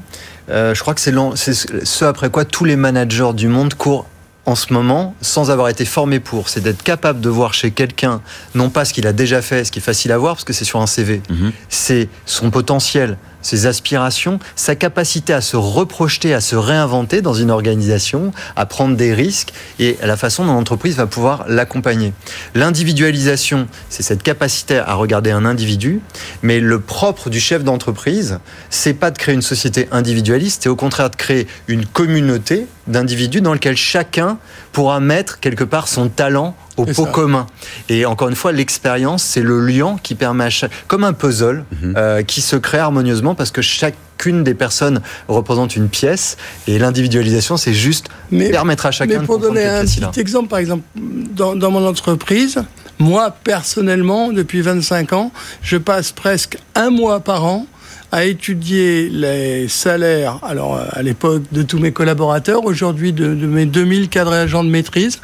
euh, 0.49 0.75
je 0.75 0.81
crois 0.81 0.93
que 0.93 1.01
c'est 1.01 1.11
l'en- 1.11 1.35
c'est 1.35 1.53
ce 1.53 1.67
ce 1.83 2.05
après 2.05 2.29
quoi 2.29 2.45
tous 2.45 2.63
les 2.65 2.75
managers 2.75 3.31
du 3.33 3.47
monde 3.47 3.73
courent 3.73 4.05
en 4.45 4.53
ce 4.53 4.71
moment 4.71 5.15
sans 5.21 5.49
avoir 5.49 5.69
été 5.69 5.85
formé 5.85 6.19
pour. 6.19 6.49
C'est 6.49 6.61
d'être 6.61 6.83
capable 6.83 7.19
de 7.21 7.29
voir 7.29 7.55
chez 7.55 7.71
quelqu'un, 7.71 8.21
non 8.53 8.69
pas 8.69 8.85
ce 8.85 8.93
qu'il 8.93 9.07
a 9.07 9.13
déjà 9.13 9.41
fait, 9.41 9.63
ce 9.63 9.71
qui 9.71 9.79
est 9.79 9.81
facile 9.81 10.11
à 10.11 10.19
voir 10.19 10.35
parce 10.35 10.43
que 10.43 10.53
c'est 10.53 10.65
sur 10.65 10.79
un 10.79 10.85
CV, 10.85 11.23
Mhm. 11.31 11.51
c'est 11.69 12.07
son 12.27 12.51
potentiel, 12.51 13.17
ses 13.45 13.67
aspirations, 13.67 14.39
sa 14.55 14.75
capacité 14.75 15.31
à 15.31 15.39
se 15.39 15.55
reprojeter, 15.55 16.33
à 16.33 16.41
se 16.41 16.55
réinventer 16.55 17.21
dans 17.21 17.35
une 17.35 17.51
organisation, 17.51 18.31
à 18.55 18.65
prendre 18.65 18.95
des 18.95 19.13
risques 19.13 19.53
et 19.77 19.97
la 20.01 20.17
façon 20.17 20.45
dont 20.45 20.53
l'entreprise 20.53 20.95
va 20.95 21.05
pouvoir 21.05 21.45
l'accompagner. 21.47 22.11
L'individualisation, 22.55 23.67
c'est 23.89 24.01
cette 24.01 24.23
capacité 24.23 24.79
à 24.79 24.95
regarder 24.95 25.29
un 25.29 25.45
individu, 25.45 26.01
mais 26.41 26.59
le 26.59 26.79
propre 26.79 27.29
du 27.29 27.39
chef 27.39 27.63
d'entreprise, 27.63 28.39
c'est 28.71 28.95
pas 28.95 29.11
de 29.11 29.19
créer 29.19 29.35
une 29.35 29.43
société 29.43 29.87
individualiste, 29.91 30.63
c'est 30.63 30.69
au 30.69 30.75
contraire 30.75 31.11
de 31.11 31.15
créer 31.15 31.47
une 31.67 31.85
communauté 31.85 32.65
d'individus 32.87 33.41
dans 33.41 33.53
lequel 33.53 33.77
chacun 33.77 34.39
pourra 34.71 34.99
mettre 34.99 35.39
quelque 35.39 35.63
part 35.63 35.87
son 35.87 36.09
talent 36.09 36.55
au 36.77 36.85
pot 36.85 37.05
ça. 37.05 37.11
commun. 37.11 37.47
Et 37.89 38.05
encore 38.05 38.29
une 38.29 38.35
fois, 38.35 38.51
l'expérience, 38.51 39.23
c'est 39.23 39.41
le 39.41 39.59
lien 39.65 39.95
qui 40.03 40.15
permet 40.15 40.45
à 40.45 40.49
chaque, 40.49 40.71
comme 40.87 41.03
un 41.03 41.13
puzzle, 41.13 41.63
Mhm. 41.81 41.93
euh, 41.97 42.21
qui 42.23 42.41
se 42.41 42.55
crée 42.55 42.77
harmonieusement 42.79 43.35
parce 43.35 43.51
que 43.51 43.61
chacune 43.61 44.43
des 44.43 44.53
personnes 44.53 45.01
représente 45.27 45.75
une 45.75 45.87
pièce 45.89 46.37
et 46.67 46.77
l'individualisation, 46.79 47.57
c'est 47.57 47.73
juste 47.73 48.07
Mais, 48.31 48.49
permettre 48.49 48.85
à 48.85 48.91
chacun 48.91 49.13
mais 49.13 49.19
de 49.21 49.25
pour 49.25 49.35
comprendre 49.35 49.55
donner 49.55 49.65
un 49.67 49.81
a. 49.81 49.83
petit 50.11 50.19
exemple, 50.19 50.47
par 50.49 50.59
exemple, 50.59 50.83
dans, 50.95 51.55
dans 51.55 51.71
mon 51.71 51.85
entreprise, 51.87 52.61
moi 52.99 53.35
personnellement, 53.43 54.31
depuis 54.31 54.61
25 54.61 55.13
ans, 55.13 55.31
je 55.61 55.77
passe 55.77 56.11
presque 56.11 56.57
un 56.75 56.89
mois 56.89 57.19
par 57.19 57.43
an 57.45 57.67
à 58.11 58.23
étudier 58.23 59.09
les 59.09 59.67
salaires, 59.67 60.39
alors 60.43 60.79
à 60.91 61.01
l'époque 61.01 61.43
de 61.51 61.63
tous 61.63 61.79
mes 61.79 61.91
collaborateurs, 61.91 62.63
aujourd'hui 62.63 63.11
de, 63.11 63.33
de 63.33 63.47
mes 63.47 63.65
2000 63.65 64.07
cadres 64.09 64.33
et 64.33 64.37
agents 64.37 64.63
de 64.63 64.69
maîtrise, 64.69 65.19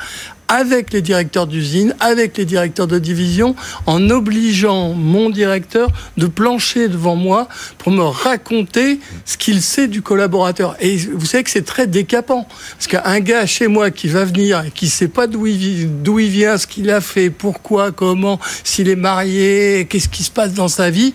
avec 0.52 0.92
les 0.92 1.02
directeurs 1.02 1.48
d'usine, 1.48 1.96
avec 2.02 2.38
les 2.38 2.44
directeurs 2.44 2.86
de 2.86 3.00
division, 3.00 3.56
en 3.86 4.10
obligeant 4.10 4.94
mon 4.94 5.30
directeur 5.30 5.90
de 6.18 6.28
plancher 6.28 6.90
devant 6.90 7.16
moi 7.16 7.48
pour 7.78 7.94
me 7.94 8.04
raconter 8.04 9.00
ce 9.24 9.38
qu'il 9.38 9.62
sait 9.62 9.88
du 9.88 10.02
collaborateur. 10.02 10.76
Et 10.82 10.98
vous 10.98 11.26
savez 11.26 11.46
que 11.46 11.50
c'est 11.50 11.66
très 11.66 11.88
décapant. 11.88 12.46
Parce 12.72 12.88
qu'un 12.88 13.20
gars 13.22 13.46
chez 13.46 13.68
moi 13.68 13.92
qui 13.92 14.10
va 14.10 14.26
venir 14.26 14.66
et 14.66 14.72
qui 14.72 14.90
sait 14.90 15.08
pas 15.08 15.26
d'où 15.26 15.48
il, 15.48 16.04
d'où 16.04 16.20
il 16.20 16.30
vient, 16.30 16.58
ce 16.58 16.68
qu'il 16.68 16.90
a 16.90 17.00
fait, 17.00 17.30
pourquoi, 17.30 17.94
comment, 17.94 18.38
s'il 18.66 18.90
est 18.90 18.98
marié, 18.98 19.88
qu'est-ce 19.90 20.10
qui 20.10 20.24
se 20.24 20.32
passe 20.32 20.54
dans 20.54 20.68
sa 20.68 20.90
vie, 20.90 21.14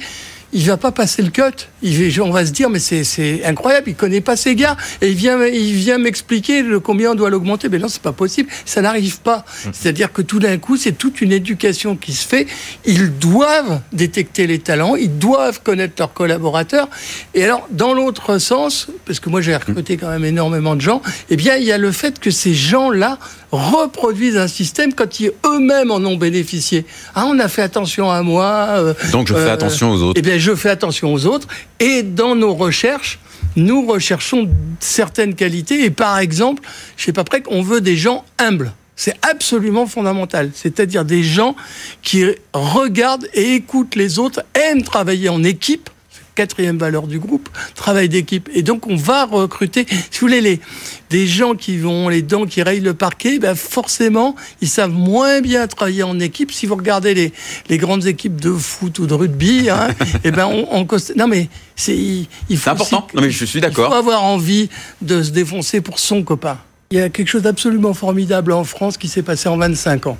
il 0.57 0.65
va 0.67 0.79
pas 0.79 0.91
passer 0.91 1.21
le 1.21 1.29
cut. 1.29 1.43
Il 1.83 2.21
on 2.23 2.31
va 2.31 2.47
se 2.47 2.51
dire, 2.51 2.71
mais 2.71 2.79
c'est, 2.79 3.45
incroyable, 3.45 3.91
il 3.91 3.95
connaît 3.95 4.23
pas 4.23 4.37
ces 4.37 4.55
gars. 4.55 4.77
Et 5.03 5.11
il 5.11 5.15
vient, 5.15 5.45
il 5.45 5.75
vient 5.75 5.99
m'expliquer 5.99 6.63
le 6.63 6.81
combien 6.81 7.11
on 7.13 7.15
doit 7.15 7.29
l'augmenter. 7.29 7.69
Mais 7.69 7.79
non, 7.79 7.89
c'est 7.89 8.01
pas 8.01 8.13
possible. 8.13 8.49
Ça 8.65 8.81
n'arrive 8.81 9.21
pas. 9.21 9.45
C'est-à-dire 9.73 10.13
que 10.15 10.23
tout 10.23 10.39
d'un 10.39 10.57
coup, 10.57 10.79
c'est 10.79 10.93
toute 10.93 11.21
une 11.21 11.33
éducation 11.33 11.95
qui 11.95 12.15
se 12.15 12.27
fait. 12.27 12.47
Ils 12.87 13.11
doivent 13.19 13.81
détecter 13.93 14.47
les 14.47 14.59
talents, 14.59 14.97
ils 14.97 15.19
doivent 15.19 15.61
connaître 15.63 15.95
leurs 15.99 16.15
collaborateurs. 16.15 16.89
Et 17.35 17.45
alors, 17.45 17.69
dans 17.71 17.93
l'autre 17.93 18.39
sens, 18.39 18.89
parce 19.05 19.21
que 19.21 19.29
moi 19.29 19.43
j'ai 19.43 19.55
recruté 19.55 19.99
quand 19.99 20.09
même 20.09 20.25
énormément 20.25 20.75
de 20.75 20.81
gens, 20.81 21.03
eh 21.29 21.37
bien, 21.37 21.57
il 21.57 21.65
y 21.65 21.73
a 21.73 21.79
le 21.79 21.93
fait 21.93 22.19
que 22.19 22.31
ces 22.31 22.55
gens-là 22.55 23.19
reproduisent 23.53 24.37
un 24.39 24.49
système 24.49 24.95
quand 24.95 25.21
ils 25.21 25.33
eux-mêmes 25.45 25.91
en 25.91 25.97
ont 25.99 26.17
bénéficié. 26.17 26.87
Ah, 27.15 27.27
on 27.27 27.39
a 27.39 27.49
fait 27.49 27.63
attention 27.63 28.11
à 28.11 28.23
moi. 28.23 28.69
euh, 28.79 28.95
Donc 29.13 29.29
je 29.29 29.35
fais 29.35 29.41
euh, 29.41 29.53
attention 29.53 29.91
aux 29.93 30.03
autres. 30.03 30.19
eh 30.19 30.23
bien, 30.23 30.39
je 30.47 30.55
fais 30.55 30.71
attention 30.71 31.13
aux 31.13 31.27
autres. 31.27 31.49
Et 31.81 32.03
dans 32.05 32.37
nos 32.37 32.55
recherches, 32.55 33.19
nous 33.57 33.85
recherchons 33.85 34.49
certaines 34.79 35.35
qualités. 35.35 35.85
Et 35.85 35.91
par 35.91 36.19
exemple, 36.19 36.63
je 36.97 37.05
sais 37.05 37.13
pas 37.13 37.25
près 37.25 37.43
qu'on 37.43 37.63
veut 37.63 37.81
des 37.81 37.97
gens 37.97 38.25
humbles. 38.39 38.73
C'est 38.95 39.17
absolument 39.23 39.87
fondamental. 39.87 40.53
C'est-à-dire 40.55 41.05
des 41.05 41.23
gens 41.23 41.57
qui 42.03 42.25
regardent 42.55 43.29
et 43.35 43.55
écoutent 43.55 43.97
les 43.97 44.19
autres, 44.19 44.45
aiment 44.55 44.83
travailler 44.83 45.29
en 45.29 45.43
équipe. 45.43 45.91
Quatrième 46.37 46.77
valeur 46.77 47.07
du 47.07 47.19
groupe, 47.19 47.49
travail 47.75 48.11
d'équipe. 48.11 48.49
Et 48.53 48.63
donc, 48.63 48.87
on 48.87 48.95
va 48.95 49.25
recruter, 49.25 49.87
si 49.89 50.21
vous 50.21 50.27
voulez, 50.27 50.43
les, 50.43 50.61
des 51.09 51.27
gens 51.27 51.55
qui 51.55 51.79
vont, 51.79 52.11
les 52.11 52.21
dents 52.21 52.45
qui 52.45 52.63
rayent 52.63 52.81
le 52.81 52.93
parquet, 52.93 53.39
ben 53.39 53.55
forcément, 53.55 54.37
ils 54.61 54.69
savent 54.69 54.93
moins 54.93 55.41
bien 55.41 55.67
travailler 55.67 56.03
en 56.03 56.21
équipe. 56.21 56.53
Si 56.53 56.67
vous 56.67 56.77
regardez 56.77 57.15
les, 57.15 57.33
les 57.71 57.79
grandes 57.79 58.07
équipes 58.07 58.39
de 58.39 58.53
foot 58.53 58.99
ou 58.99 59.07
de 59.07 59.15
rugby, 59.15 59.71
hein, 59.71 59.89
et 60.25 60.31
ben 60.31 60.47
on, 60.47 60.69
on 60.71 60.87
non 61.17 61.27
mais 61.27 61.49
c'est 61.75 61.97
il, 61.97 62.29
il 62.51 62.59
faut 62.59 62.65
C'est 62.65 62.71
important. 62.71 63.07
Non, 63.15 63.23
mais 63.23 63.31
je 63.31 63.45
suis 63.45 63.59
Il 63.59 63.63
faut 63.63 63.69
d'accord. 63.69 63.95
avoir 63.95 64.23
envie 64.23 64.69
de 65.01 65.23
se 65.23 65.31
défoncer 65.31 65.81
pour 65.81 65.99
son 65.99 66.23
copain. 66.23 66.59
Il 66.91 66.99
y 66.99 67.01
a 67.01 67.09
quelque 67.09 67.29
chose 67.29 67.43
d'absolument 67.43 67.95
formidable 67.95 68.53
en 68.53 68.63
France 68.63 68.97
qui 68.99 69.09
s'est 69.09 69.23
passé 69.23 69.49
en 69.49 69.57
25 69.57 70.07
ans. 70.07 70.19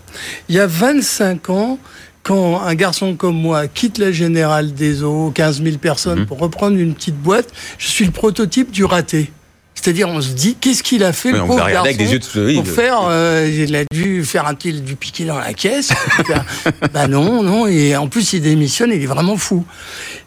Il 0.49 0.57
y 0.57 0.59
a 0.59 0.67
25 0.67 1.51
ans, 1.51 1.79
quand 2.27 2.61
un 2.61 2.75
garçon 2.75 3.15
comme 3.15 3.37
moi 3.41 3.69
quitte 3.69 3.99
la 3.99 4.11
Générale 4.11 4.75
des 4.75 5.05
Eaux, 5.05 5.31
15 5.33 5.63
000 5.63 5.79
personnes, 5.79 6.21
Mhm. 6.21 6.27
pour 6.27 6.39
reprendre 6.41 6.77
une 6.77 6.93
petite 6.93 7.15
boîte, 7.17 7.49
je 7.79 7.87
suis 7.87 8.05
le 8.05 8.11
prototype 8.11 8.73
du 8.73 8.85
raté. 8.85 9.31
C'est-à-dire, 9.77 10.09
on 10.09 10.21
se 10.21 10.31
dit, 10.33 10.57
qu'est-ce 10.61 10.83
qu'il 10.83 11.05
a 11.05 11.13
fait, 11.13 11.31
Oui, 11.31 11.39
le 11.39 11.45
pauvre 11.45 11.63
avec 11.63 11.75
garçon, 11.75 11.93
des 11.99 12.13
yeux 12.13 12.19
de- 12.19 12.47
oui, 12.47 12.55
pour 12.57 12.67
faire, 12.67 12.99
euh, 13.09 13.49
il 13.49 13.77
a 13.77 13.85
dû 13.93 14.25
faire 14.25 14.47
un 14.49 14.55
a 14.55 14.81
dû 14.81 14.97
piquer 14.97 15.25
dans 15.27 15.39
la 15.39 15.53
caisse. 15.55 15.91
bah 16.93 17.07
non, 17.07 17.45
non, 17.45 17.69
et 17.69 17.95
en 17.97 18.09
plus 18.09 18.33
il 18.33 18.41
démissionne, 18.43 18.91
il 18.93 19.01
est 19.01 19.07
vraiment 19.07 19.37
fou. 19.37 19.65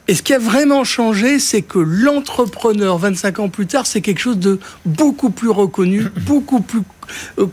Et 0.08 0.16
ce 0.16 0.22
qui 0.24 0.34
a 0.34 0.40
vraiment 0.40 0.86
changé, 0.86 1.40
c'est 1.40 1.64
que 1.64 1.80
l'entrepreneur, 1.80 2.98
25 2.98 3.40
ans 3.40 3.50
plus 3.50 3.66
tard, 3.68 3.86
c'est 3.86 4.00
quelque 4.02 4.20
chose 4.22 4.38
de 4.40 4.60
beaucoup 4.86 5.32
plus 5.32 5.50
reconnu, 5.50 6.06
beaucoup 6.26 6.62
plus 6.62 6.82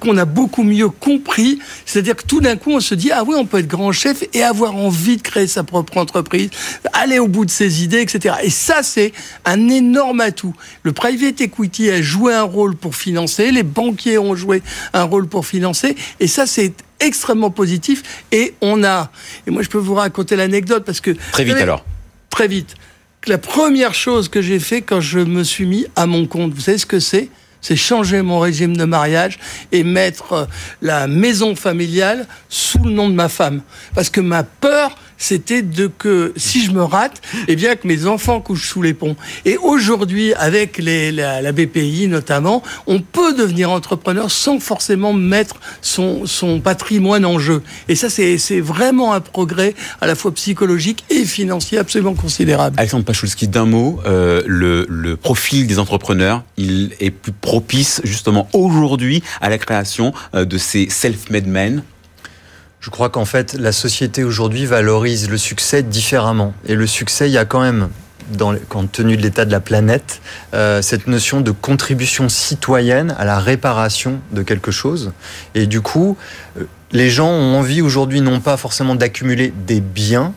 qu'on 0.01 0.16
a 0.16 0.25
beaucoup 0.25 0.62
mieux 0.62 0.88
compris. 0.88 1.59
C'est-à-dire 1.85 2.16
que 2.16 2.25
tout 2.25 2.40
d'un 2.40 2.57
coup, 2.57 2.73
on 2.73 2.81
se 2.81 2.95
dit 2.95 3.11
ah 3.12 3.25
oui, 3.25 3.35
on 3.38 3.47
peut 3.47 3.59
être 3.59 3.66
grand 3.66 3.92
chef 3.92 4.25
et 4.33 4.42
avoir 4.42 4.77
envie 4.77 5.16
de 5.16 5.23
créer 5.23 5.47
sa 5.47 5.64
propre 5.64 5.97
entreprise, 5.99 6.51
aller 6.92 7.19
au 7.19 7.29
bout 7.29 7.45
de 7.45 7.51
ses 7.51 7.83
idées, 7.83 8.01
etc. 8.01 8.37
Et 8.42 8.51
ça, 8.51 8.83
c'est 8.83 9.12
un 9.45 9.69
énorme 9.69 10.21
atout. 10.21 10.55
Le 10.83 10.92
private 10.92 11.40
equity 11.40 11.90
a 11.90 12.03
joué 12.03 12.35
un 12.35 12.42
rôle 12.42 12.77
pour 12.77 12.95
financer, 12.97 13.51
les 13.51 13.62
banquiers 13.62 14.19
ont 14.19 14.35
joué 14.35 14.62
un 14.92 15.05
rôle 15.05 15.29
pour 15.29 15.47
financer, 15.47 15.97
et 16.21 16.27
ça, 16.27 16.47
c'est 16.47 16.73
extrêmement 17.01 17.51
positif. 17.51 18.25
Et 18.33 18.55
on 18.61 18.85
a, 18.85 19.11
et 19.47 19.51
moi, 19.51 19.62
je 19.62 19.69
peux 19.69 19.79
vous 19.79 19.95
raconter 19.95 20.37
l'anecdote 20.37 20.85
parce 20.85 21.01
que 21.01 21.11
Très 21.33 21.45
vite 21.45 21.53
savez, 21.53 21.62
alors. 21.62 21.85
très 22.31 22.49
vite. 22.49 22.75
La 23.27 23.38
première 23.38 23.95
chose 23.95 24.29
que 24.29 24.40
j'ai 24.40 24.61
fait 24.61 24.83
quand 24.83 25.01
je 25.01 25.19
me 25.19 25.42
suis 25.42 25.66
mis 25.66 25.87
à 25.97 26.07
mon 26.07 26.27
compte, 26.27 26.53
vous 26.55 26.61
savez 26.61 26.79
ce 26.79 26.87
que 26.87 27.01
c'est? 27.01 27.29
C'est 27.61 27.77
changer 27.77 28.23
mon 28.23 28.38
régime 28.38 28.77
de 28.77 28.85
mariage 28.85 29.38
et 29.73 29.83
mettre 29.83 30.33
euh, 30.33 30.47
la 30.83 31.07
maison 31.07 31.57
familiale 31.57 32.27
sous 32.49 32.83
le 32.85 32.90
nom 32.90 33.09
de 33.09 33.14
ma 33.14 33.29
femme. 33.29 33.62
Parce 33.95 34.11
que 34.11 34.21
ma 34.21 34.42
peur, 34.45 34.97
c'était 35.18 35.62
de 35.62 35.87
que 35.87 36.33
si 36.37 36.64
je 36.64 36.70
me 36.72 36.83
rate, 36.83 37.20
eh 37.48 37.57
bien 37.57 37.76
que 37.76 37.87
mes 37.87 38.07
enfants 38.07 38.40
couchent 38.40 38.68
sous 38.68 38.83
les 38.83 38.94
ponts. 38.94 39.16
Et 39.44 39.57
aujourd'hui, 39.57 40.35
avec 40.35 40.79
la, 40.79 41.52
BPI 41.52 42.09
notamment, 42.09 42.62
on 42.87 43.00
peut 43.00 43.35
devenir 43.35 43.70
entrepreneur 43.70 44.31
sans 44.31 44.61
forcément 44.61 45.12
mettre 45.12 45.57
son, 45.81 46.24
patrimoine 46.62 47.24
en 47.24 47.38
jeu. 47.38 47.62
Et 47.88 47.94
ça, 47.94 48.09
c'est 48.09 48.38
c'est 48.38 48.61
vraiment 48.61 49.12
un 49.12 49.20
progrès 49.20 49.74
à 50.00 50.07
la 50.07 50.14
fois 50.14 50.33
psychologique 50.33 51.05
et 51.11 51.24
financier 51.24 51.79
absolument 51.79 52.14
considérable. 52.14 52.76
Alexandre 52.79 53.05
Pachulski, 53.05 53.48
d'un 53.48 53.66
mot, 53.66 54.00
euh, 54.07 54.42
le, 54.46 54.87
le 54.88 55.16
profil 55.16 55.66
des 55.66 55.79
entrepreneurs, 55.79 56.44
il 56.57 56.92
est 57.00 57.11
plus 57.11 57.33
propice 57.33 58.00
justement 58.05 58.48
aujourd'hui 58.52 59.22
à 59.40 59.48
la 59.48 59.59
création 59.59 60.12
euh, 60.35 60.44
de 60.44 60.59
ces 60.59 60.88
self-made 60.88 61.46
men. 61.46 61.83
Je 62.81 62.91
crois 62.91 63.09
qu'en 63.09 63.25
fait, 63.25 63.55
la 63.55 63.73
société 63.73 64.23
aujourd'hui 64.23 64.67
valorise 64.67 65.29
le 65.29 65.39
succès 65.39 65.83
différemment. 65.83 66.55
Et 66.67 66.75
le 66.75 66.87
succès, 66.87 67.29
il 67.29 67.33
y 67.33 67.39
a 67.39 67.45
quand 67.45 67.61
même, 67.61 67.89
dans, 68.33 68.55
compte 68.69 68.93
tenu 68.93 69.17
de 69.17 69.23
l'état 69.23 69.45
de 69.45 69.51
la 69.51 69.61
planète, 69.61 70.21
euh, 70.55 70.83
cette 70.83 71.07
notion 71.07 71.41
de 71.41 71.51
contribution 71.51 72.29
citoyenne 72.29 73.15
à 73.19 73.25
la 73.25 73.39
réparation 73.41 74.21
de 74.33 74.43
quelque 74.43 74.71
chose. 74.71 75.12
Et 75.55 75.67
du 75.67 75.81
coup, 75.81 76.17
euh, 76.59 76.65
les 76.93 77.11
gens 77.11 77.29
ont 77.29 77.59
envie 77.59 77.83
aujourd'hui 77.83 78.21
non 78.21 78.41
pas 78.41 78.57
forcément 78.57 78.95
d'accumuler 78.95 79.53
des 79.67 79.81
biens, 79.81 80.33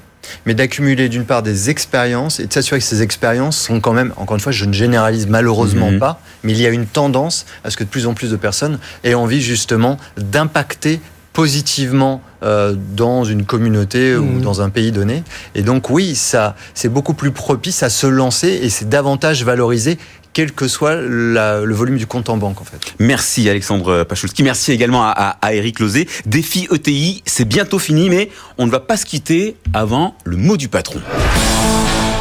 mais 0.46 0.54
d'accumuler 0.56 1.08
d'une 1.08 1.26
part 1.26 1.44
des 1.44 1.70
expériences 1.70 2.40
et 2.40 2.48
de 2.48 2.54
s'assurer 2.54 2.80
que 2.80 2.86
ces 2.86 3.02
expériences 3.02 3.58
sont 3.58 3.80
quand 3.80 3.94
même, 3.94 4.14
encore 4.18 4.36
une 4.36 4.42
fois, 4.42 4.52
je 4.52 4.66
ne 4.66 4.74
généralise 4.74 5.28
malheureusement 5.28 5.92
Mhm. 5.92 6.00
pas, 6.00 6.22
mais 6.44 6.54
il 6.54 6.60
y 6.60 6.66
a 6.66 6.70
une 6.70 6.86
tendance 6.88 7.46
à 7.64 7.70
ce 7.70 7.78
que 7.78 7.84
de 7.84 7.90
plus 7.90 8.08
en 8.08 8.14
plus 8.14 8.32
de 8.32 8.36
personnes 8.38 8.80
aient 9.04 9.14
envie 9.14 9.42
justement 9.42 9.98
d'impacter 10.18 11.00
positivement 11.34 12.22
euh, 12.44 12.76
dans 12.96 13.24
une 13.24 13.46
communauté 13.46 14.16
ou 14.16 14.24
Mhm. 14.26 14.42
dans 14.42 14.62
un 14.62 14.70
pays 14.70 14.92
donné. 14.92 15.24
Et 15.56 15.62
donc 15.62 15.90
oui, 15.90 16.16
ça, 16.16 16.56
c'est 16.74 16.90
beaucoup 16.90 17.14
plus 17.14 17.32
propice 17.32 17.84
à 17.84 17.90
se 17.90 18.08
lancer 18.08 18.60
et 18.64 18.70
c'est 18.70 18.88
davantage 18.88 19.44
valorisé, 19.44 19.98
quel 20.32 20.52
que 20.54 20.68
soit 20.68 20.96
la- 20.96 21.62
le 21.62 21.74
volume 21.76 21.98
du 21.98 22.06
compte 22.08 22.30
en 22.30 22.38
banque 22.38 22.62
en 22.62 22.64
fait. 22.64 22.94
Merci 23.00 23.50
Alexandre 23.50 24.04
Pachulski. 24.04 24.44
Merci 24.44 24.72
également 24.72 25.04
à, 25.04 25.10
à, 25.10 25.30
à 25.42 25.54
Eric 25.54 25.80
Lozé. 25.80 26.08
Défi 26.26 26.68
ETI, 26.72 27.24
c'est 27.26 27.46
bientôt 27.46 27.80
fini, 27.80 28.10
mais 28.10 28.30
on 28.58 28.66
ne 28.66 28.72
va 28.72 28.80
pas 28.80 28.96
se 28.98 29.06
quitter 29.06 29.56
avant 29.74 30.16
le 30.24 30.38
mot 30.38 30.56
du 30.56 30.68
patron. 30.70 31.02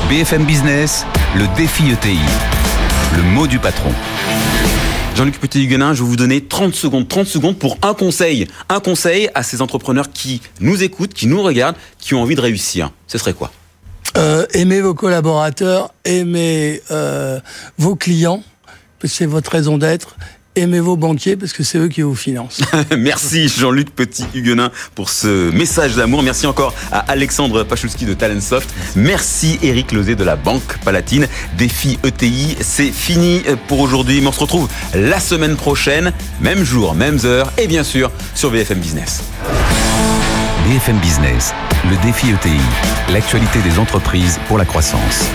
BFM 0.09 0.45
Business, 0.45 1.05
le 1.37 1.45
défi 1.57 1.91
ETI. 1.91 2.19
Le 3.17 3.23
mot 3.23 3.47
du 3.47 3.59
patron. 3.59 3.91
Jean-Luc 5.19 5.41
Petit-Huguenin, 5.41 5.95
je 5.95 6.05
vais 6.05 6.09
vous 6.09 6.15
donner 6.15 6.45
30 6.45 6.77
secondes, 6.77 7.09
30 7.09 7.27
secondes 7.27 7.59
pour 7.59 7.77
un 7.83 7.93
conseil. 7.93 8.47
Un 8.69 8.79
conseil 8.79 9.29
à 9.35 9.43
ces 9.43 9.63
entrepreneurs 9.63 10.13
qui 10.13 10.41
nous 10.61 10.85
écoutent, 10.85 11.13
qui 11.13 11.27
nous 11.27 11.43
regardent, 11.43 11.75
qui 11.99 12.15
ont 12.15 12.23
envie 12.23 12.37
de 12.37 12.41
réussir. 12.41 12.93
Ce 13.09 13.19
serait 13.19 13.33
quoi 13.33 13.51
euh, 14.17 14.47
Aimez 14.55 14.81
vos 14.81 14.95
collaborateurs, 14.95 15.93
aimez 16.05 16.81
euh, 16.93 17.41
vos 17.79 17.97
clients, 17.97 18.45
c'est 19.03 19.27
votre 19.27 19.51
raison 19.51 19.77
d'être, 19.77 20.17
aimez 20.57 20.81
vos 20.81 20.97
banquiers 20.97 21.37
parce 21.37 21.53
que 21.53 21.63
c'est 21.63 21.79
eux 21.79 21.89
qui 21.89 22.03
vous 22.03 22.15
financent. 22.15 22.61
Merci 22.99 23.49
Jean-Luc 23.49 23.91
Petit-Huguenin 23.91 24.71
pour 24.95 25.11
ce 25.11 25.51
message 25.51 25.97
d'amour. 25.97 26.23
Merci 26.23 26.47
encore 26.47 26.75
à 26.93 27.01
Alexandre 27.01 27.65
Pachulski 27.65 28.05
de 28.05 28.15
Talentsoft. 28.15 28.69
Merci 28.97 29.59
Eric 29.63 29.93
Lozé 29.93 30.15
de 30.15 30.25
la 30.25 30.37
Banque 30.37 30.79
Palatine. 30.85 31.27
Défi 31.57 31.99
ETI, 32.05 32.57
c'est 32.61 32.91
fini 32.91 33.43
pour 33.67 33.81
aujourd'hui. 33.81 34.21
Mais 34.21 34.29
on 34.29 34.33
se 34.33 34.41
retrouve 34.41 34.69
la 34.95 35.21
semaine 35.21 35.57
prochaine, 35.57 36.13
même 36.41 36.65
jour, 36.65 36.95
même 36.95 37.19
heure 37.25 37.53
et 37.59 37.67
bien 37.67 37.85
sûr 37.85 38.11
sur 38.35 38.51
BFM 38.51 38.79
Business. 38.79 39.23
BFM 40.67 40.99
Business, 40.99 41.55
le 41.89 41.97
défi 42.05 42.29
ETI, 42.31 42.61
l'actualité 43.13 43.61
des 43.61 43.79
entreprises 43.79 44.39
pour 44.49 44.59
la 44.59 44.65
croissance. 44.65 45.31